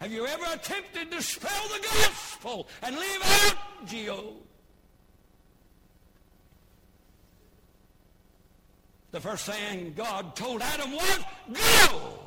Have 0.00 0.12
you 0.12 0.26
ever 0.26 0.44
attempted 0.52 1.12
to 1.12 1.22
spell 1.22 1.68
the 1.68 1.80
gospel 1.80 2.68
and 2.82 2.96
leave 2.96 3.22
out 3.22 3.86
G-O? 3.86 4.34
The 9.14 9.20
first 9.20 9.46
thing 9.46 9.94
God 9.96 10.34
told 10.34 10.60
Adam 10.60 10.90
was, 10.90 11.20
go! 11.52 12.18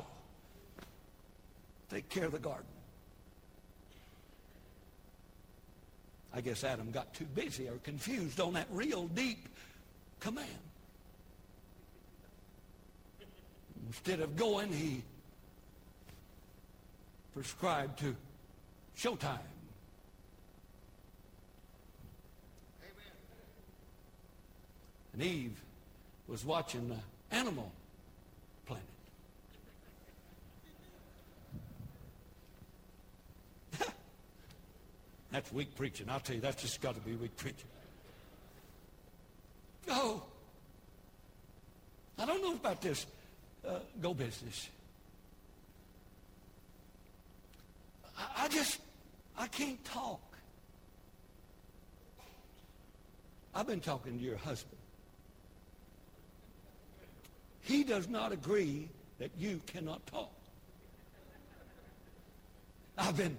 Take 1.90 2.08
care 2.08 2.24
of 2.24 2.32
the 2.32 2.38
garden. 2.38 2.64
I 6.32 6.40
guess 6.40 6.64
Adam 6.64 6.90
got 6.90 7.12
too 7.12 7.26
busy 7.26 7.68
or 7.68 7.76
confused 7.82 8.40
on 8.40 8.54
that 8.54 8.68
real 8.70 9.06
deep 9.08 9.50
command. 10.18 10.48
Instead 13.88 14.20
of 14.20 14.34
going, 14.34 14.72
he 14.72 15.02
prescribed 17.34 17.98
to 17.98 18.16
showtime. 18.96 19.36
And 25.12 25.22
Eve 25.22 25.62
was 26.28 26.44
watching 26.44 26.88
the 26.88 26.96
Animal 27.34 27.72
Planet. 28.66 28.84
that's 35.32 35.50
weak 35.52 35.74
preaching. 35.74 36.08
I'll 36.10 36.20
tell 36.20 36.36
you, 36.36 36.42
that's 36.42 36.62
just 36.62 36.80
got 36.82 36.94
to 36.94 37.00
be 37.00 37.16
weak 37.16 37.36
preaching. 37.36 37.66
Go. 39.86 40.22
I 42.18 42.26
don't 42.26 42.42
know 42.42 42.54
about 42.54 42.82
this 42.82 43.06
uh, 43.66 43.78
go 44.02 44.12
business. 44.12 44.68
I, 48.16 48.44
I 48.44 48.48
just, 48.48 48.80
I 49.38 49.46
can't 49.46 49.82
talk. 49.84 50.20
I've 53.54 53.66
been 53.66 53.80
talking 53.80 54.18
to 54.18 54.24
your 54.24 54.36
husband. 54.36 54.77
He 57.68 57.84
does 57.84 58.08
not 58.08 58.32
agree 58.32 58.88
that 59.18 59.30
you 59.38 59.60
cannot 59.66 60.04
talk. 60.06 60.32
I've 62.96 63.14
been 63.14 63.36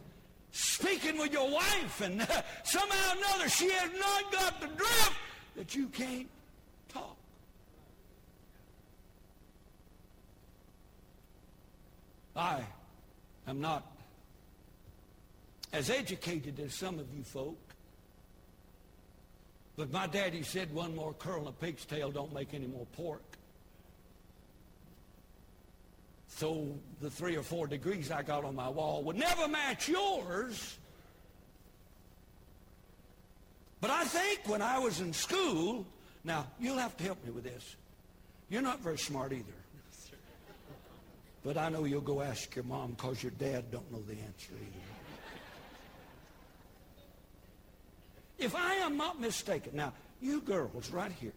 speaking 0.52 1.18
with 1.18 1.34
your 1.34 1.50
wife, 1.50 2.02
and 2.02 2.22
uh, 2.22 2.26
somehow 2.64 3.16
or 3.16 3.18
another 3.18 3.50
she 3.50 3.72
has 3.72 3.90
not 4.00 4.32
got 4.32 4.62
the 4.62 4.68
drift 4.68 5.14
that 5.56 5.76
you 5.76 5.88
can't 5.88 6.28
talk. 6.90 7.18
I 12.36 12.62
am 13.48 13.60
not 13.60 13.84
as 15.74 15.90
educated 15.90 16.60
as 16.60 16.76
some 16.76 17.00
of 17.00 17.08
you 17.18 17.24
folk, 17.24 17.58
but 19.76 19.92
my 19.92 20.06
daddy 20.06 20.44
said 20.44 20.72
one 20.72 20.96
more 20.96 21.14
curl 21.14 21.42
in 21.42 21.48
a 21.48 21.52
pig's 21.52 21.84
tail 21.84 22.12
don't 22.12 22.32
make 22.32 22.54
any 22.54 22.68
more 22.68 22.86
pork. 22.96 23.24
So 26.40 26.70
the 27.02 27.10
three 27.10 27.36
or 27.36 27.44
four 27.44 27.68
degrees 27.68 28.12
I 28.12 28.24
got 28.24 28.46
on 28.46 28.56
my 28.56 28.70
wall 28.70 29.04
would 29.04 29.18
never 29.18 29.50
match 29.50 29.90
yours. 29.90 30.78
But 33.82 33.90
I 33.90 34.06
think 34.06 34.48
when 34.48 34.62
I 34.62 34.80
was 34.80 35.02
in 35.02 35.12
school, 35.12 35.86
now 36.24 36.48
you'll 36.58 36.78
have 36.78 36.96
to 36.96 37.04
help 37.04 37.22
me 37.26 37.32
with 37.32 37.44
this. 37.44 37.76
You're 38.48 38.62
not 38.62 38.80
very 38.80 38.98
smart 38.98 39.34
either. 39.34 39.44
But 41.44 41.58
I 41.58 41.68
know 41.68 41.84
you'll 41.84 42.00
go 42.00 42.22
ask 42.22 42.56
your 42.56 42.64
mom 42.64 42.92
because 42.92 43.22
your 43.22 43.34
dad 43.34 43.70
don't 43.70 43.92
know 43.92 44.02
the 44.08 44.14
answer 44.14 44.54
either. 44.54 44.86
If 48.38 48.56
I 48.56 48.76
am 48.76 48.96
not 48.96 49.20
mistaken, 49.20 49.76
now 49.76 49.92
you 50.22 50.40
girls 50.40 50.90
right 50.90 51.12
here 51.12 51.34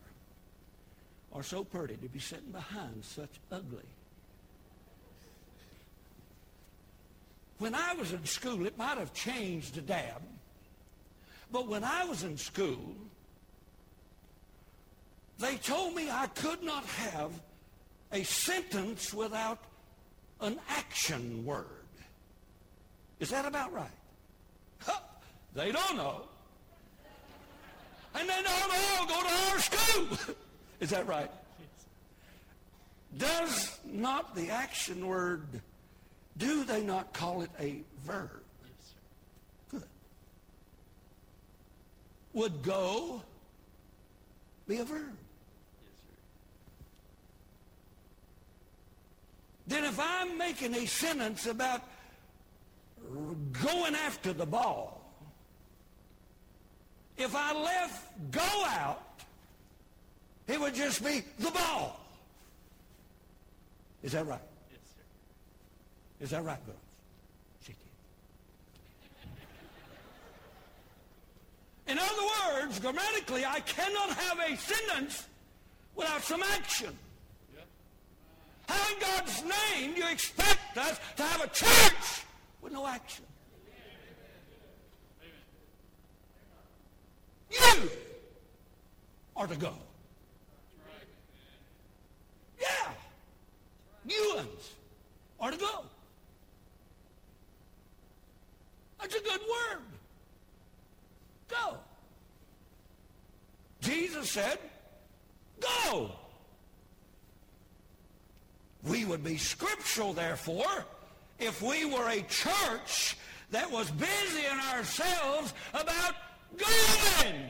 are 1.33 1.43
so 1.43 1.65
pretty 1.65 1.97
to 1.97 2.09
be 2.09 2.21
sitting 2.21 2.53
behind 2.53 3.05
such 3.05 3.41
ugly 3.51 3.83
When 7.63 7.77
I 7.77 7.95
was 7.95 8.11
in 8.13 8.25
school, 8.25 8.67
it 8.67 8.77
might 8.77 8.99
have 8.99 9.15
changed 9.15 9.79
a 9.79 9.81
dab. 9.81 10.21
But 11.53 11.69
when 11.69 11.85
I 11.85 12.05
was 12.05 12.25
in 12.25 12.37
school, 12.37 12.97
they 15.39 15.59
told 15.59 15.95
me 15.95 16.11
I 16.11 16.27
could 16.27 16.61
not 16.65 16.85
have 16.85 17.31
a 18.11 18.25
sentence 18.25 19.15
without 19.15 19.61
an 20.41 20.59
action 20.71 21.45
word. 21.45 21.87
Is 23.21 23.31
that 23.31 23.45
about 23.45 23.73
right? 23.73 23.99
Huh, 24.81 24.99
they 25.55 25.71
don't 25.71 25.97
know. 25.97 26.23
And 28.17 28.29
they 28.29 28.43
don't 28.43 28.73
all 28.73 29.07
go 29.07 29.23
to 29.23 29.53
our 29.53 29.59
school. 29.61 30.35
Is 30.81 30.91
that 30.91 31.07
right? 31.07 31.31
Does 33.17 33.79
not 33.85 34.35
the 34.35 34.51
action 34.51 35.07
word 35.07 35.61
do 36.37 36.65
they 36.65 36.83
not 36.83 37.13
call 37.13 37.43
it 37.43 37.51
a 37.61 37.83
verb? 38.05 38.43
Good. 39.71 39.83
Would 42.33 42.63
go 42.63 43.23
be 44.67 44.79
a 44.79 44.85
verb? 44.85 45.17
Then 49.67 49.85
if 49.85 49.99
I'm 49.99 50.37
making 50.37 50.75
a 50.75 50.87
sentence 50.87 51.47
about 51.47 51.83
going 53.63 53.95
after 53.95 54.33
the 54.33 54.47
ball, 54.47 55.03
if 57.17 57.35
I 57.35 57.55
left 57.55 58.31
go 58.31 58.65
out, 58.67 59.03
it 60.49 60.61
would 60.61 60.75
just 60.75 61.05
be 61.05 61.23
the 61.39 61.51
ball. 61.51 62.01
Is 64.03 64.13
that 64.13 64.27
right? 64.27 64.41
Is 66.23 66.31
that 66.31 66.45
right, 66.45 66.65
girls? 66.65 66.79
She 67.67 67.73
did. 67.73 67.79
In 71.89 71.99
other 71.99 72.63
words, 72.63 72.79
grammatically, 72.79 73.45
I 73.45 73.59
cannot 73.61 74.11
have 74.11 74.39
a 74.39 74.57
sentence 74.57 75.27
without 75.97 76.23
some 76.23 76.45
action. 76.45 76.97
How 78.69 78.93
in 78.95 79.01
God's 79.01 79.43
name 79.43 79.95
do 79.95 80.01
you 80.01 80.09
expect 80.11 80.79
us 80.79 81.01
to 81.17 81.23
have 81.25 81.43
a 81.43 81.49
church 81.49 82.25
with 82.63 82.73
no 82.73 82.87
action? 82.87 83.25
You 87.51 87.91
are 89.37 89.49
to 89.49 89.57
go. 89.57 89.75
Yeah. 92.61 92.93
New 94.05 94.35
ones 94.37 94.71
are 95.41 95.51
to 95.51 95.57
go. 95.59 95.85
That's 99.03 99.17
a 99.17 99.21
good 99.21 99.41
word. 99.41 99.83
Go. 101.49 101.77
Jesus 103.81 104.31
said, 104.31 104.59
go. 105.61 106.13
We 108.85 109.05
would 109.05 109.25
be 109.25 109.37
scriptural, 109.37 110.13
therefore, 110.13 110.87
if 111.41 111.61
we 111.61 111.85
were 111.85 112.09
a 112.09 112.23
church 112.23 113.17
that 113.51 113.69
was 113.71 113.91
busy 113.91 114.47
in 114.51 114.59
ourselves 114.73 115.53
about 115.75 116.15
going. 116.57 117.43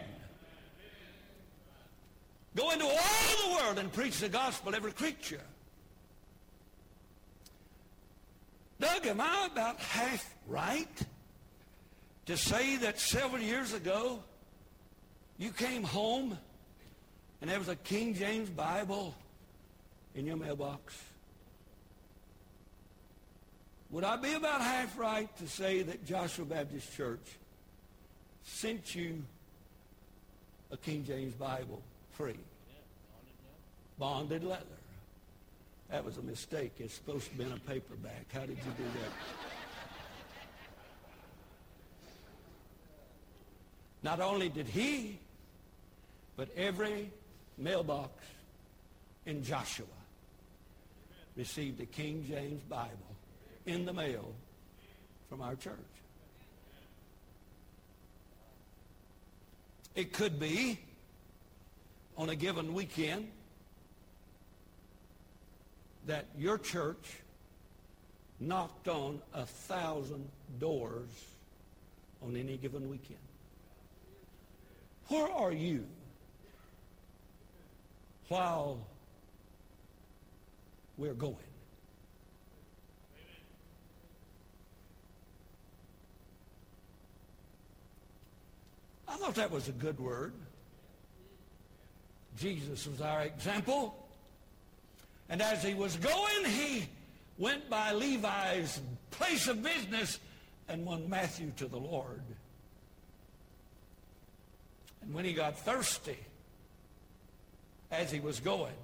Go 2.57 2.71
into 2.71 2.87
all 2.87 3.47
the 3.47 3.63
world 3.63 3.79
and 3.79 3.93
preach 3.93 4.21
the 4.21 4.29
gospel 4.29 4.73
to 4.73 4.77
every 4.77 4.93
creature. 4.93 5.41
Doug, 8.81 9.07
am 9.07 9.21
I 9.21 9.49
about 9.53 9.79
half 9.79 10.35
right 10.49 11.07
to 12.27 12.37
say 12.37 12.77
that 12.79 13.01
several 13.01 13.43
years 13.43 13.73
ago 13.73 14.23
you 15.39 15.51
came 15.51 15.83
home 15.83 16.39
and 17.41 17.51
there 17.51 17.59
was 17.59 17.69
a 17.69 17.77
King 17.77 18.15
James 18.15 18.49
Bible 18.49 19.15
in 20.15 20.27
your 20.27 20.37
mailbox? 20.37 20.97
Would 23.91 24.05
I 24.05 24.17
be 24.17 24.33
about 24.35 24.63
half 24.63 24.99
right 24.99 25.29
to 25.39 25.47
say 25.47 25.83
that 25.83 26.07
Joshua 26.07 26.47
Baptist 26.47 26.97
Church 26.97 27.39
sent 28.43 28.95
you 28.95 29.23
a 30.71 30.77
King 30.77 31.05
James 31.05 31.35
Bible 31.35 31.83
free? 32.13 32.39
Bonded 33.99 34.45
leather. 34.45 34.65
That 35.91 36.05
was 36.07 36.17
a 36.17 36.23
mistake. 36.23 36.73
It's 36.79 36.95
supposed 36.95 37.25
to 37.25 37.31
have 37.31 37.39
been 37.39 37.53
a 37.53 37.71
paperback. 37.71 38.33
How 38.33 38.41
did 38.41 38.57
you 38.57 38.73
do 38.79 38.85
that? 39.01 39.52
Not 44.03 44.21
only 44.21 44.49
did 44.49 44.67
he, 44.67 45.19
but 46.37 46.49
every 46.57 47.11
mailbox 47.57 48.13
in 49.27 49.45
Joshua 49.45 49.87
received 51.37 51.81
a 51.81 51.87
King 51.87 52.25
James 52.29 52.61
Bible 52.63 53.17
in 53.67 53.85
the 53.85 53.93
mail 53.93 54.35
from 55.29 55.41
our 55.41 55.55
church. 55.55 55.77
It 59.95 60.13
could 60.13 60.41
be 60.41 60.79
on 62.17 62.31
a 62.31 62.37
given 62.37 62.75
weekend 62.75 63.29
that 66.07 66.27
your 66.37 66.59
church 66.59 67.21
knocked 68.41 68.89
on 68.89 69.21
a 69.35 69.47
thousand 69.47 70.29
doors 70.59 71.09
on 72.23 72.37
any 72.37 72.57
given 72.57 72.89
weekend. 72.89 73.19
Where 75.13 75.31
are 75.31 75.53
you 75.53 75.85
while 78.29 78.79
we're 80.97 81.13
going? 81.13 81.37
I 89.07 89.17
thought 89.17 89.35
that 89.35 89.51
was 89.51 89.69
a 89.69 89.73
good 89.73 90.01
word. 90.01 90.33
Jesus 92.39 92.87
was 92.87 93.03
our 93.03 93.25
example. 93.25 94.09
And 95.29 95.43
as 95.43 95.63
he 95.63 95.75
was 95.75 95.97
going, 95.97 96.47
he 96.47 96.89
went 97.37 97.69
by 97.69 97.93
Levi's 97.93 98.81
place 99.11 99.47
of 99.47 99.63
business 99.63 100.19
and 100.71 100.87
won 100.87 101.07
Matthew 101.11 101.53
to 101.59 101.67
the 101.67 101.77
Lord. 101.77 102.23
And 105.03 105.15
when 105.15 105.25
he 105.25 105.33
got 105.33 105.59
thirsty, 105.59 106.19
as 107.91 108.11
he 108.11 108.21
was 108.21 108.41
going, 108.41 108.75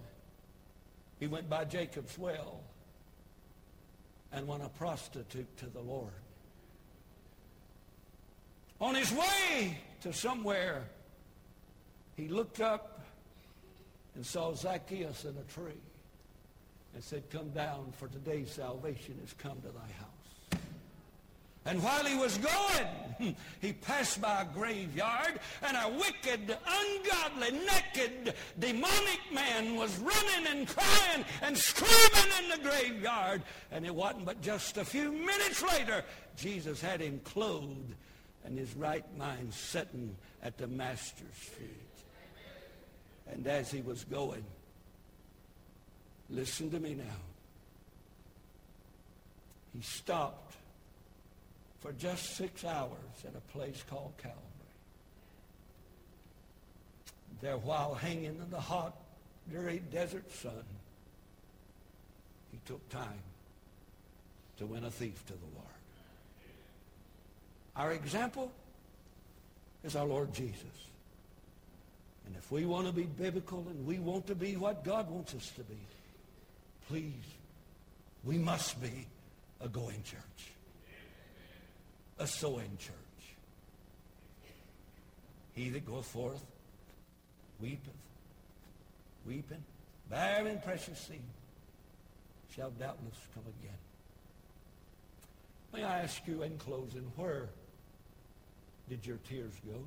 he 1.19 1.27
went 1.27 1.49
by 1.49 1.65
Jacob's 1.65 2.19
well 2.19 2.61
and 4.33 4.47
won 4.47 4.61
a 4.61 4.69
prostitute 4.69 5.57
to 5.59 5.67
the 5.67 5.81
Lord. 5.81 6.13
On 8.81 8.95
his 8.95 9.13
way 9.13 9.79
to 10.03 10.13
somewhere, 10.13 10.85
he 12.17 12.29
looked 12.29 12.61
up 12.61 13.01
and 14.15 14.25
saw 14.25 14.55
Zacchaeus 14.55 15.25
in 15.25 15.37
a 15.37 15.53
tree 15.53 15.81
and 16.95 17.03
said, 17.03 17.29
Come 17.31 17.51
down, 17.51 17.93
for 17.97 18.09
today's 18.09 18.51
salvation 18.51 19.17
has 19.21 19.33
come 19.33 19.61
to 19.63 19.69
thy 19.69 19.93
house. 19.99 20.18
And 21.69 21.83
while 21.83 22.03
he 22.05 22.17
was 22.17 22.39
going, 22.39 23.37
he 23.61 23.75
passed 23.75 24.23
by 24.23 24.41
a 24.41 24.45
graveyard, 24.47 25.39
and 25.63 25.77
a 25.77 25.89
wicked, 25.99 26.57
ungodly, 26.67 27.59
naked, 27.59 28.35
demonic 28.59 29.21
man 29.35 29.77
was 29.77 29.95
running 29.99 30.47
and 30.49 30.67
crying 30.67 31.27
and 31.43 31.57
screaming 31.57 32.33
in 32.43 32.49
the 32.49 32.67
graveyard. 32.67 33.43
And 33.71 33.85
it 33.85 33.95
wasn't 33.95 34.25
but 34.25 34.41
just 34.41 34.79
a 34.79 34.85
few 34.85 35.13
minutes 35.13 35.63
later, 35.63 36.05
Jesus 36.39 36.81
had 36.81 37.03
him 37.03 37.21
clothed 37.23 37.95
and 38.47 38.59
his 38.59 38.75
right 38.75 39.05
mind 39.19 39.53
sitting 39.53 40.17
at 40.43 40.57
the 40.57 40.69
master's 40.69 41.27
feet. 41.35 41.69
And 43.31 43.47
as 43.47 43.71
he 43.71 43.83
was 43.83 44.05
going, 44.05 44.45
listen 46.31 46.71
to 46.71 46.81
me 46.81 46.95
now. 46.95 47.05
He 49.75 49.83
stopped 49.83 50.55
for 51.81 51.93
just 51.93 52.37
six 52.37 52.65
hours 52.65 53.25
in 53.25 53.35
a 53.37 53.53
place 53.53 53.83
called 53.89 54.13
Calvary. 54.19 54.43
There, 57.41 57.57
while 57.57 57.95
hanging 57.95 58.25
in 58.25 58.51
the 58.51 58.61
hot, 58.61 58.97
dreary 59.51 59.81
desert 59.93 60.31
sun, 60.33 60.65
he 62.51 62.59
took 62.67 62.87
time 62.89 63.23
to 64.59 64.67
win 64.67 64.85
a 64.85 64.91
thief 64.91 65.25
to 65.27 65.33
the 65.33 65.39
Lord. 65.55 65.67
Our 67.77 67.93
example 67.93 68.51
is 69.85 69.95
our 69.95 70.07
Lord 70.07 70.33
Jesus. 70.35 70.65
And 72.27 72.37
if 72.37 72.51
we 72.51 72.67
want 72.67 72.87
to 72.89 72.93
be 72.93 73.05
biblical 73.05 73.65
and 73.71 73.87
we 73.87 73.99
want 74.01 74.27
to 74.27 74.35
be 74.35 74.57
what 74.57 74.85
God 74.85 75.09
wants 75.09 75.35
us 75.35 75.51
to 75.57 75.63
be, 75.63 75.79
please, 76.89 77.13
we 78.25 78.37
must 78.37 78.83
be 78.83 79.07
a 79.61 79.69
going 79.69 80.03
church, 80.03 80.51
a 82.19 82.27
sowing 82.27 82.77
church. 82.79 82.95
He 85.55 85.71
that 85.71 85.87
goeth 85.87 86.07
forth 86.07 86.45
weepeth, 87.61 87.93
weeping, 89.27 89.65
bearing 90.09 90.61
precious 90.61 90.99
seed, 90.99 91.23
shall 92.55 92.71
doubtless 92.71 93.19
come 93.35 93.45
again. 93.61 93.79
May 95.73 95.85
I 95.85 96.03
ask 96.03 96.27
you 96.27 96.43
in 96.43 96.57
closing, 96.59 97.11
where 97.17 97.49
did 98.89 99.07
your 99.07 99.19
tears 99.29 99.53
go? 99.67 99.85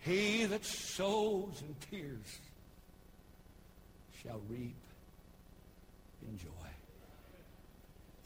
He 0.00 0.44
that 0.46 0.64
sows 0.64 1.60
in 1.60 1.74
tears 1.90 2.38
shall 4.22 4.40
reap 4.48 4.76
in 6.26 6.38
joy. 6.38 6.48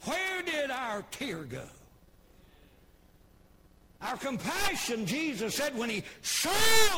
Where 0.05 0.41
did 0.41 0.71
our 0.71 1.03
tear 1.11 1.43
go? 1.43 1.63
Our 4.01 4.17
compassion, 4.17 5.05
Jesus 5.05 5.55
said, 5.55 5.77
when 5.77 5.89
he 5.89 6.03
saw 6.21 6.51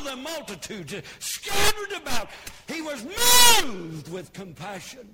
the 0.03 0.15
multitudes 0.15 0.95
scattered 1.19 2.01
about, 2.01 2.29
he 2.67 2.81
was 2.81 3.05
moved 3.63 4.11
with 4.11 4.33
compassion. 4.33 5.13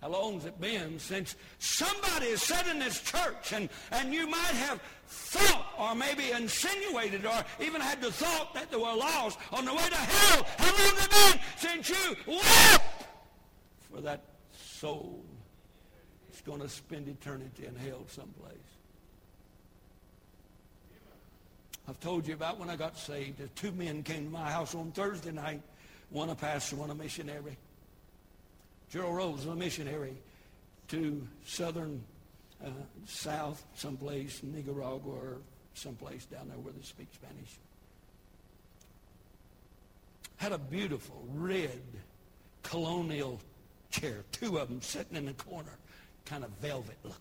How 0.00 0.10
long's 0.10 0.44
it 0.44 0.60
been 0.60 0.98
since 0.98 1.34
somebody 1.58 2.30
has 2.30 2.42
said 2.42 2.66
in 2.68 2.78
this 2.78 3.00
church, 3.00 3.52
and, 3.52 3.68
and 3.90 4.12
you 4.12 4.28
might 4.28 4.38
have 4.38 4.80
thought 5.08 5.72
or 5.78 5.94
maybe 5.94 6.30
insinuated 6.30 7.24
or 7.26 7.42
even 7.58 7.80
had 7.80 8.00
the 8.00 8.12
thought 8.12 8.54
that 8.54 8.70
they 8.70 8.76
were 8.76 8.82
lost 8.94 9.38
on 9.50 9.64
the 9.64 9.72
way 9.72 9.88
to 9.88 9.96
hell? 9.96 10.46
How 10.58 10.66
long 10.66 10.94
has 10.94 11.04
it 11.04 11.10
been 11.10 11.40
since 11.56 11.88
you 11.88 12.16
wept 12.26 13.06
for 13.90 14.02
that 14.02 14.33
soul 14.80 15.22
that's 16.26 16.40
going 16.42 16.60
to 16.60 16.68
spend 16.68 17.08
eternity 17.08 17.66
in 17.66 17.74
hell 17.76 18.04
someplace? 18.08 18.52
I've 21.88 22.00
told 22.00 22.26
you 22.26 22.34
about 22.34 22.58
when 22.58 22.70
I 22.70 22.76
got 22.76 22.96
saved. 22.96 23.40
Two 23.56 23.72
men 23.72 24.02
came 24.02 24.24
to 24.24 24.30
my 24.30 24.50
house 24.50 24.74
on 24.74 24.90
Thursday 24.92 25.32
night, 25.32 25.60
one 26.10 26.30
a 26.30 26.34
pastor, 26.34 26.76
one 26.76 26.90
a 26.90 26.94
missionary. 26.94 27.58
Gerald 28.90 29.16
Rose, 29.16 29.44
a 29.44 29.54
missionary 29.54 30.16
to 30.88 31.26
southern 31.44 32.02
uh, 32.64 32.68
south, 33.06 33.62
someplace, 33.74 34.40
Nicaragua 34.42 35.12
or 35.12 35.38
someplace 35.74 36.24
down 36.26 36.48
there 36.48 36.58
where 36.58 36.72
they 36.72 36.82
speak 36.82 37.08
Spanish. 37.12 37.58
had 40.36 40.52
a 40.52 40.58
beautiful 40.58 41.24
red 41.34 41.82
colonial 42.62 43.40
chair, 44.00 44.24
two 44.32 44.58
of 44.58 44.68
them 44.68 44.82
sitting 44.82 45.16
in 45.16 45.26
the 45.26 45.32
corner, 45.32 45.76
kind 46.24 46.44
of 46.44 46.50
velvet 46.60 46.96
looking. 47.04 47.18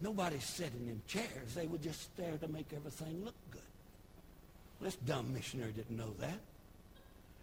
Nobody 0.00 0.38
sitting 0.38 0.88
in 0.88 1.00
chairs. 1.06 1.54
They 1.54 1.66
were 1.66 1.78
just 1.78 2.16
there 2.16 2.36
to 2.36 2.48
make 2.48 2.66
everything 2.74 3.24
look 3.24 3.34
good. 3.50 3.60
This 4.80 4.96
dumb 4.96 5.32
missionary 5.34 5.72
didn't 5.72 5.96
know 5.96 6.14
that. 6.20 6.38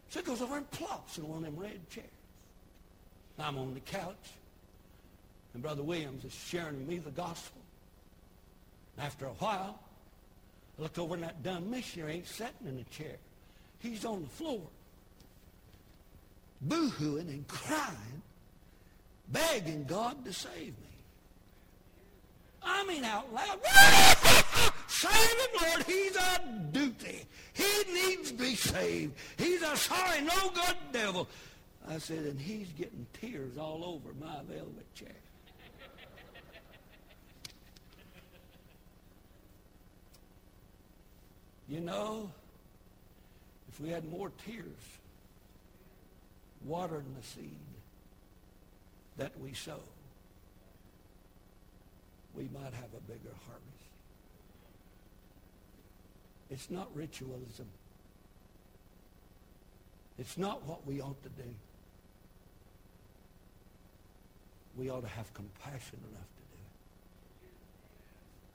So 0.10 0.20
he 0.22 0.26
goes 0.26 0.42
over 0.42 0.58
and 0.58 0.70
plops 0.72 1.18
in 1.18 1.28
one 1.28 1.40
of 1.40 1.44
them 1.44 1.58
red 1.58 1.90
chairs. 1.90 2.08
I'm 3.38 3.58
on 3.58 3.74
the 3.74 3.82
couch, 3.82 4.32
and 5.54 5.62
Brother 5.62 5.84
Williams 5.84 6.24
is 6.24 6.34
sharing 6.34 6.78
with 6.78 6.88
me 6.88 6.98
the 7.00 7.12
gospel. 7.12 7.62
After 8.98 9.26
a 9.26 9.34
while, 9.34 9.78
I 10.80 10.84
look 10.84 10.98
over 10.98 11.16
and 11.16 11.24
that 11.24 11.44
dumb 11.44 11.70
missionary 11.70 12.14
ain't 12.14 12.28
sitting 12.28 12.68
in 12.68 12.78
a 12.80 12.84
chair. 12.86 13.18
He's 13.80 14.06
on 14.06 14.22
the 14.22 14.30
floor, 14.30 14.62
boo-hooing 16.62 17.30
and 17.30 17.48
crying, 17.48 18.22
begging 19.30 19.86
God 19.86 20.24
to 20.26 20.34
save 20.34 20.68
me. 20.68 20.96
I 22.64 22.84
mean 22.86 23.04
out 23.04 23.32
loud. 23.32 23.60
Save 24.88 25.12
him, 25.12 25.62
Lord. 25.62 25.84
He's 25.84 26.16
a 26.16 26.42
duty. 26.72 27.26
He 27.54 27.94
needs 27.94 28.32
to 28.32 28.38
be 28.38 28.56
saved. 28.56 29.14
He's 29.38 29.62
a 29.62 29.78
sorry, 29.78 30.22
no 30.22 30.50
good 30.54 30.76
devil. 30.92 31.28
I 31.88 32.00
said, 32.00 32.20
and 32.20 32.40
he's 32.40 32.68
getting 32.70 33.06
tears 33.14 33.58
all 33.58 33.84
over 33.86 34.14
my 34.20 34.42
velvet 34.50 34.96
chair. 34.96 35.10
You 41.68 41.80
know, 41.80 42.30
if 43.70 43.80
we 43.80 43.90
had 43.90 44.08
more 44.12 44.32
tears 44.46 44.66
watering 46.66 47.16
the 47.20 47.26
seed 47.26 47.58
that 49.18 49.32
we 49.40 49.54
sow, 49.54 49.80
we 52.36 52.50
might 52.54 52.74
have 52.74 52.94
a 52.98 53.02
bigger 53.08 53.34
harvest. 53.48 53.86
It's 56.50 56.70
not 56.70 56.90
ritualism. 56.96 57.68
It's 60.18 60.38
not 60.38 60.66
what 60.66 60.86
we 60.86 61.02
ought 61.02 61.22
to 61.24 61.30
do. 61.30 61.50
We 64.78 64.90
ought 64.90 65.02
to 65.02 65.08
have 65.08 65.34
compassion 65.34 66.00
enough 66.12 66.30
to 66.36 66.44
do 66.52 66.58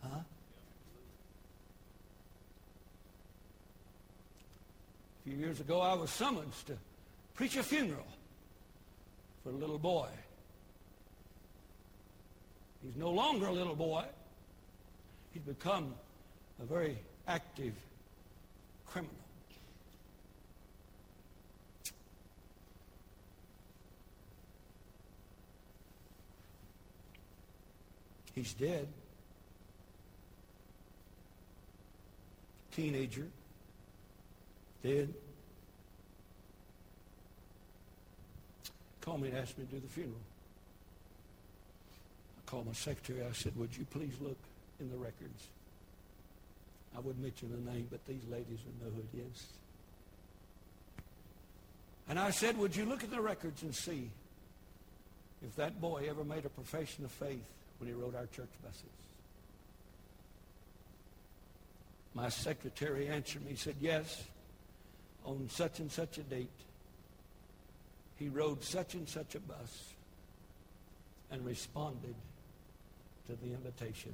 it. 0.09 0.15
Huh? 0.15 0.21
A 5.21 5.29
few 5.29 5.37
years 5.39 5.61
ago, 5.61 5.81
I 5.81 5.95
was 5.95 6.11
summoned 6.11 6.53
to 6.67 6.77
preach 7.41 7.57
a 7.57 7.62
funeral 7.62 8.07
for 9.43 9.49
a 9.49 9.55
little 9.55 9.78
boy. 9.78 10.07
He's 12.82 12.97
no 12.97 13.09
longer 13.09 13.47
a 13.47 13.51
little 13.51 13.74
boy. 13.74 14.05
He's 15.32 15.43
become 15.45 15.95
a 16.62 16.66
very 16.66 16.99
active 17.26 17.72
criminal. 18.84 19.14
He's 28.34 28.53
dead. 28.53 28.86
Teenager. 32.70 33.28
Dead. 34.82 35.14
Called 39.01 39.23
me 39.23 39.29
and 39.29 39.39
asked 39.39 39.59
me 39.59 39.65
to 39.65 39.71
do 39.71 39.81
the 39.81 39.89
funeral. 39.89 40.21
I 42.39 42.51
called 42.51 42.67
my 42.67 42.73
secretary. 42.73 43.23
I 43.27 43.33
said, 43.33 43.57
would 43.57 43.77
you 43.77 43.87
please 43.91 44.15
look 44.21 44.39
in 44.79 44.91
the 44.91 44.97
records? 44.97 45.49
I 46.97 47.01
wouldn't 47.01 47.23
mention 47.23 47.51
the 47.51 47.71
name, 47.71 47.87
but 47.91 48.05
these 48.07 48.23
ladies 48.31 48.59
would 48.67 48.83
know 48.83 48.93
who 48.95 49.19
it 49.19 49.25
is. 49.31 49.47
And 52.09 52.19
I 52.19 52.31
said, 52.31 52.59
would 52.59 52.75
you 52.75 52.85
look 52.85 53.05
at 53.05 53.11
the 53.11 53.21
records 53.21 53.63
and 53.63 53.75
see 53.75 54.11
if 55.43 55.55
that 55.57 55.81
boy 55.81 56.07
ever 56.11 56.25
made 56.25 56.45
a 56.45 56.49
profession 56.49 57.05
of 57.05 57.13
faith 57.13 57.45
when 57.79 57.89
he 57.89 57.95
rode 57.95 58.17
our 58.17 58.27
church 58.27 58.51
buses? 58.63 58.83
My 62.13 62.29
secretary 62.29 63.07
answered 63.09 63.47
me, 63.47 63.55
said, 63.55 63.77
yes, 63.81 64.25
on 65.25 65.49
such 65.49 65.79
and 65.79 65.91
such 65.91 66.19
a 66.19 66.23
date, 66.23 66.51
he 68.21 68.29
rode 68.29 68.62
such 68.62 68.93
and 68.93 69.09
such 69.09 69.35
a 69.35 69.41
bus 69.41 69.95
and 71.31 71.45
responded 71.45 72.14
to 73.27 73.37
the 73.37 73.55
invitation 73.55 74.12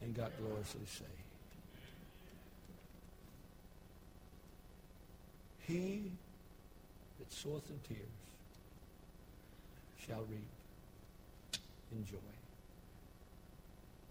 and 0.00 0.16
got 0.16 0.30
gloriously 0.40 0.80
saved. 0.86 1.10
He 5.66 6.10
that 7.18 7.30
soweth 7.30 7.68
in 7.68 7.78
tears 7.86 8.08
shall 10.06 10.24
reap 10.30 10.48
in 11.92 12.06
joy. 12.06 12.16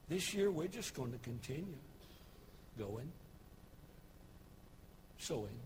This 0.07 0.35
year, 0.35 0.51
we're 0.51 0.67
just 0.67 0.93
going 0.93 1.11
to 1.11 1.17
continue 1.19 1.65
going, 2.77 3.11
sowing. 5.17 5.57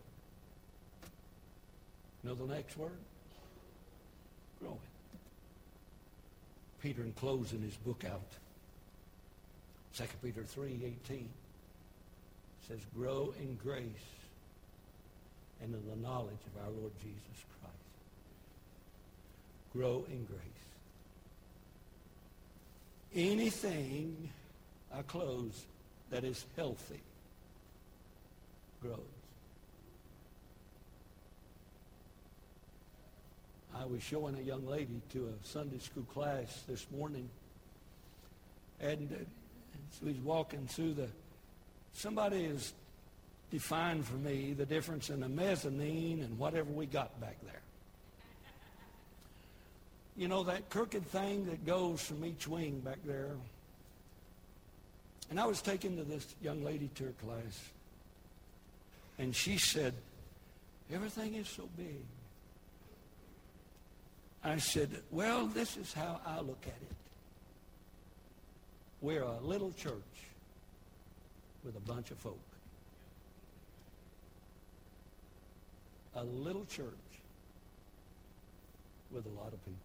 Know 2.23 2.34
the 2.34 2.45
next 2.45 2.78
word? 2.78 2.97
Growing. 4.60 4.78
Peter, 6.82 7.01
in 7.01 7.14
closing 7.14 7.62
his 7.62 7.76
book 7.76 8.03
out, 8.10 8.22
2 9.95 10.03
Peter 10.24 10.41
3.18, 10.41 11.26
says, 12.68 12.80
grow 12.95 13.34
in 13.39 13.58
grace 13.64 13.84
and 15.62 15.74
in 15.74 15.82
the 15.89 16.08
knowledge 16.08 16.39
of 16.55 16.64
our 16.64 16.70
Lord 16.70 16.91
Jesus 17.01 17.45
Christ. 17.60 17.76
Grow 19.74 20.05
in 20.10 20.26
grace. 20.26 20.39
Anything, 23.16 24.30
I 24.93 25.01
close, 25.01 25.66
that 26.12 26.24
is 26.24 26.45
healthy 26.55 27.01
grows. 28.82 28.99
I 33.76 33.76
was 33.88 34.03
showing 34.03 34.35
a 34.35 34.41
young 34.41 34.65
lady 34.67 35.01
to 35.11 35.27
a 35.27 35.47
Sunday 35.47 35.79
school 35.79 36.03
class 36.03 36.63
this 36.67 36.85
morning, 36.91 37.29
and 38.79 39.11
uh, 39.11 39.15
she 39.97 40.05
was 40.05 40.17
walking 40.17 40.67
through 40.67 40.93
the, 40.93 41.07
somebody 41.93 42.45
has 42.45 42.73
defined 43.51 44.05
for 44.05 44.15
me 44.17 44.53
the 44.53 44.65
difference 44.65 45.09
in 45.09 45.23
a 45.23 45.29
mezzanine 45.29 46.21
and 46.21 46.38
whatever 46.38 46.69
we 46.69 46.85
got 46.85 47.19
back 47.21 47.38
there. 47.43 47.61
You 50.17 50.27
know, 50.27 50.43
that 50.43 50.69
crooked 50.69 51.05
thing 51.07 51.45
that 51.45 51.65
goes 51.65 52.01
from 52.01 52.25
each 52.25 52.47
wing 52.47 52.79
back 52.79 52.97
there. 53.05 53.35
And 55.29 55.39
I 55.39 55.45
was 55.45 55.61
taking 55.61 55.95
to 55.97 56.03
this 56.03 56.35
young 56.41 56.63
lady 56.63 56.89
to 56.95 57.05
her 57.05 57.13
class. 57.23 57.69
And 59.19 59.35
she 59.35 59.57
said, 59.57 59.93
everything 60.93 61.35
is 61.35 61.47
so 61.47 61.69
big. 61.77 62.01
I 64.49 64.57
said, 64.57 64.89
well, 65.11 65.47
this 65.47 65.77
is 65.77 65.93
how 65.93 66.21
I 66.25 66.39
look 66.39 66.61
at 66.63 66.69
it. 66.69 66.95
We're 69.01 69.23
a 69.23 69.39
little 69.41 69.71
church 69.71 69.93
with 71.63 71.75
a 71.75 71.81
bunch 71.81 72.11
of 72.11 72.17
folk. 72.17 72.39
a 76.17 76.23
little 76.23 76.65
church 76.65 76.87
with 79.11 79.25
a 79.25 79.29
lot 79.29 79.53
of 79.53 79.63
people. 79.65 79.79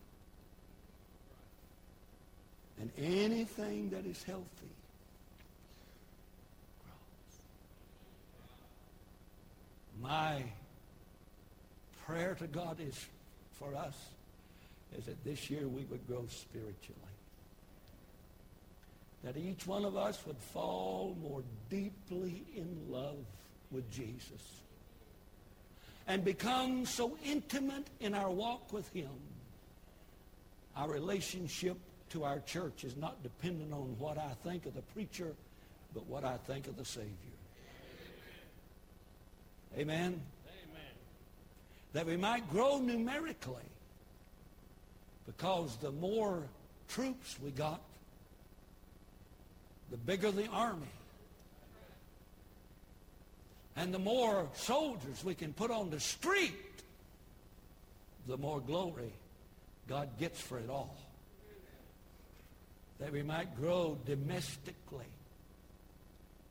And 2.80 2.90
anything 2.98 3.90
that 3.90 4.06
is 4.06 4.22
healthy 4.22 4.72
grows. 6.80 7.40
My 10.00 10.42
prayer 12.06 12.34
to 12.36 12.46
God 12.46 12.78
is 12.80 13.06
for 13.52 13.74
us 13.76 13.94
is 14.96 15.06
that 15.06 15.22
this 15.24 15.50
year 15.50 15.68
we 15.68 15.84
would 15.84 16.06
grow 16.06 16.26
spiritually. 16.28 16.98
That 19.24 19.36
each 19.36 19.66
one 19.66 19.84
of 19.84 19.96
us 19.96 20.24
would 20.26 20.36
fall 20.36 21.16
more 21.22 21.42
deeply 21.70 22.44
in 22.56 22.90
love 22.90 23.24
with 23.70 23.90
Jesus 23.90 24.42
and 26.06 26.24
become 26.24 26.84
so 26.84 27.16
intimate 27.24 27.86
in 28.00 28.14
our 28.14 28.30
walk 28.30 28.72
with 28.72 28.92
him. 28.92 29.10
Our 30.76 30.90
relationship 30.90 31.76
to 32.10 32.24
our 32.24 32.40
church 32.40 32.84
is 32.84 32.96
not 32.96 33.22
dependent 33.22 33.72
on 33.72 33.96
what 33.98 34.18
I 34.18 34.32
think 34.42 34.66
of 34.66 34.74
the 34.74 34.82
preacher, 34.82 35.34
but 35.94 36.06
what 36.06 36.24
I 36.24 36.36
think 36.38 36.66
of 36.66 36.76
the 36.76 36.84
Savior. 36.84 37.08
Amen? 39.78 40.20
Amen. 40.46 40.92
that 41.94 42.04
we 42.04 42.16
might 42.16 42.50
grow 42.50 42.78
numerically. 42.78 43.62
Because 45.26 45.76
the 45.76 45.92
more 45.92 46.42
troops 46.88 47.36
we 47.42 47.50
got, 47.50 47.80
the 49.90 49.96
bigger 49.96 50.30
the 50.30 50.48
army. 50.48 50.86
And 53.76 53.92
the 53.92 53.98
more 53.98 54.48
soldiers 54.54 55.24
we 55.24 55.34
can 55.34 55.52
put 55.52 55.70
on 55.70 55.90
the 55.90 56.00
street, 56.00 56.52
the 58.26 58.36
more 58.36 58.60
glory 58.60 59.12
God 59.88 60.18
gets 60.18 60.40
for 60.40 60.58
it 60.58 60.70
all. 60.70 60.96
That 63.00 63.12
we 63.12 63.22
might 63.22 63.56
grow 63.56 63.98
domestically. 64.06 65.06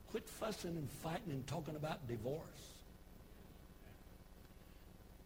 Quit 0.09 0.27
fussing 0.27 0.75
and 0.75 0.89
fighting 1.01 1.31
and 1.31 1.47
talking 1.47 1.75
about 1.75 2.07
divorce. 2.07 2.41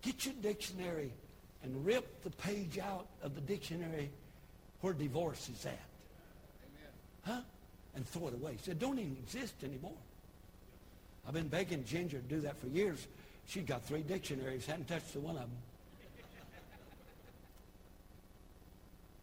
Get 0.03 0.25
your 0.25 0.35
dictionary 0.41 1.11
and 1.65 1.85
rip 1.85 2.23
the 2.23 2.29
page 2.29 2.77
out 2.77 3.07
of 3.23 3.33
the 3.33 3.41
dictionary 3.41 4.09
where 4.81 4.93
divorce 4.93 5.49
is 5.49 5.65
at. 5.65 5.71
Amen. 5.71 6.91
Huh? 7.23 7.41
And 7.95 8.07
throw 8.07 8.27
it 8.27 8.35
away. 8.35 8.51
He 8.51 8.59
said, 8.63 8.79
don't 8.79 8.99
even 8.99 9.17
exist 9.23 9.55
anymore. 9.63 9.97
I've 11.27 11.33
been 11.33 11.47
begging 11.47 11.83
Ginger 11.85 12.19
to 12.19 12.23
do 12.23 12.41
that 12.41 12.55
for 12.61 12.67
years. 12.67 13.07
She's 13.47 13.63
got 13.63 13.83
three 13.83 14.03
dictionaries, 14.03 14.67
hadn't 14.67 14.87
touched 14.87 15.13
the 15.13 15.19
one 15.19 15.35
of 15.35 15.41
them. 15.41 15.57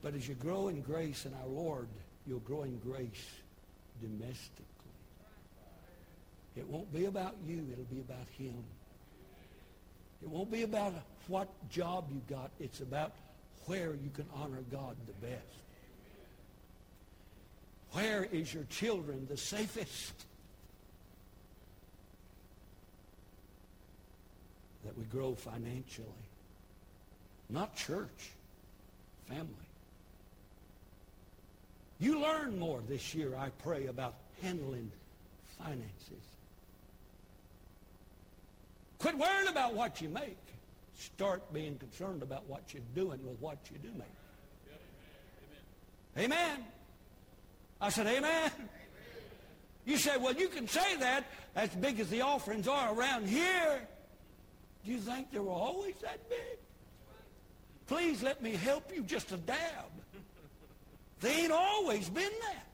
But 0.02 0.14
as 0.14 0.26
you 0.26 0.34
grow 0.34 0.66
in 0.66 0.80
grace 0.80 1.26
in 1.26 1.32
our 1.34 1.46
Lord, 1.46 1.86
you'll 2.26 2.40
grow 2.40 2.64
in 2.64 2.76
grace 2.78 3.24
domestically. 4.00 4.64
It 6.56 6.66
won't 6.66 6.92
be 6.92 7.04
about 7.04 7.36
you. 7.46 7.64
It'll 7.72 7.84
be 7.84 8.00
about 8.00 8.26
him. 8.36 8.64
It 10.22 10.28
won't 10.28 10.50
be 10.50 10.62
about 10.62 10.94
what 11.28 11.48
job 11.70 12.08
you 12.12 12.20
got. 12.28 12.50
It's 12.60 12.80
about 12.80 13.12
where 13.66 13.94
you 13.94 14.10
can 14.14 14.26
honor 14.34 14.62
God 14.70 14.96
the 15.06 15.26
best. 15.26 15.42
Where 17.92 18.24
is 18.24 18.52
your 18.52 18.64
children 18.64 19.26
the 19.28 19.36
safest? 19.36 20.14
That 24.84 24.96
we 24.96 25.04
grow 25.04 25.34
financially. 25.34 26.08
Not 27.50 27.76
church, 27.76 28.30
family. 29.28 29.46
You 32.00 32.20
learn 32.20 32.58
more 32.58 32.80
this 32.88 33.14
year, 33.14 33.36
I 33.36 33.50
pray, 33.62 33.86
about 33.86 34.14
handling 34.40 34.90
finances. 35.58 36.31
Quit 39.02 39.18
worrying 39.18 39.48
about 39.48 39.74
what 39.74 40.00
you 40.00 40.08
make. 40.08 40.38
Start 40.94 41.52
being 41.52 41.76
concerned 41.76 42.22
about 42.22 42.48
what 42.48 42.72
you're 42.72 42.84
doing 42.94 43.18
with 43.26 43.36
what 43.40 43.58
you 43.72 43.78
do 43.78 43.88
make. 43.98 44.06
Amen. 46.16 46.38
amen. 46.38 46.64
I 47.80 47.88
said, 47.88 48.06
amen. 48.06 48.22
amen. 48.22 48.68
You 49.84 49.96
say, 49.96 50.16
well, 50.18 50.34
you 50.34 50.46
can 50.46 50.68
say 50.68 50.94
that 50.98 51.24
as 51.56 51.70
big 51.70 51.98
as 51.98 52.10
the 52.10 52.20
offerings 52.20 52.68
are 52.68 52.94
around 52.94 53.28
here. 53.28 53.80
Do 54.84 54.92
you 54.92 54.98
think 54.98 55.32
they 55.32 55.40
were 55.40 55.50
always 55.50 55.96
that 56.02 56.28
big? 56.28 56.58
Please 57.88 58.22
let 58.22 58.40
me 58.40 58.52
help 58.52 58.94
you 58.94 59.02
just 59.02 59.32
a 59.32 59.36
dab. 59.36 59.58
They 61.20 61.42
ain't 61.42 61.50
always 61.50 62.08
been 62.08 62.22
that. 62.22 62.66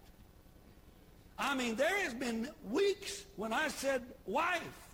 I 1.39 1.55
mean, 1.55 1.75
there 1.75 1.99
has 2.01 2.13
been 2.13 2.51
weeks 2.71 3.25
when 3.37 3.55
I 3.55 3.69
said, 3.69 4.03
wife, 4.27 4.88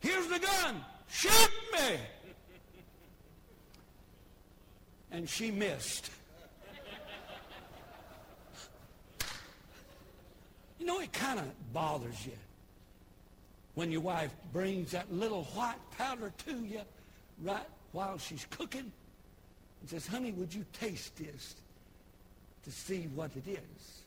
Here's 0.00 0.26
the 0.26 0.38
gun. 0.38 0.84
Shoot 1.08 1.50
me. 1.72 1.96
And 5.12 5.28
she 5.28 5.50
missed. 5.50 6.10
You 10.78 10.86
know, 10.86 11.00
it 11.00 11.12
kind 11.12 11.38
of 11.38 11.72
bothers 11.72 12.24
you 12.24 12.32
when 13.74 13.90
your 13.90 14.00
wife 14.00 14.34
brings 14.52 14.92
that 14.92 15.12
little 15.12 15.44
white 15.54 15.78
powder 15.96 16.32
to 16.46 16.64
you 16.64 16.80
right 17.42 17.66
while 17.92 18.18
she's 18.18 18.46
cooking 18.50 18.90
and 19.80 19.90
says, 19.90 20.06
honey, 20.06 20.32
would 20.32 20.54
you 20.54 20.64
taste 20.72 21.16
this 21.16 21.54
to 22.64 22.70
see 22.70 23.08
what 23.14 23.30
it 23.36 23.48
is? 23.48 23.99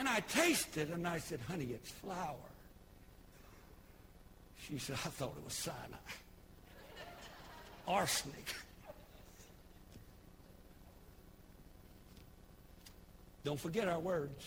And 0.00 0.08
I 0.08 0.20
tasted 0.20 0.88
and 0.88 1.06
I 1.06 1.18
said, 1.18 1.40
honey, 1.46 1.66
it's 1.74 1.90
flour. 1.90 2.34
She 4.66 4.78
said, 4.78 4.94
I 4.94 5.10
thought 5.10 5.34
it 5.36 5.44
was 5.44 5.52
cyanide. 5.52 5.98
Arsenic. 7.86 8.54
Don't 13.44 13.60
forget 13.60 13.88
our 13.88 14.00
words. 14.00 14.42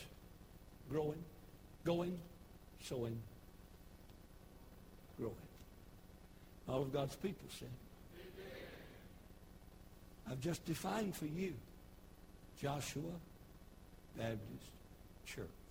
Growing, 0.90 1.24
going, 1.84 2.18
sowing, 2.82 3.20
growing. 5.20 5.36
All 6.68 6.82
of 6.82 6.92
God's 6.92 7.16
people 7.18 7.48
said. 7.60 7.70
I've 10.32 10.42
just 10.42 10.66
defined 10.66 11.16
for 11.16 11.28
you 11.28 11.54
Joshua 12.60 13.04
Baptist 14.18 14.73
church. 15.26 15.63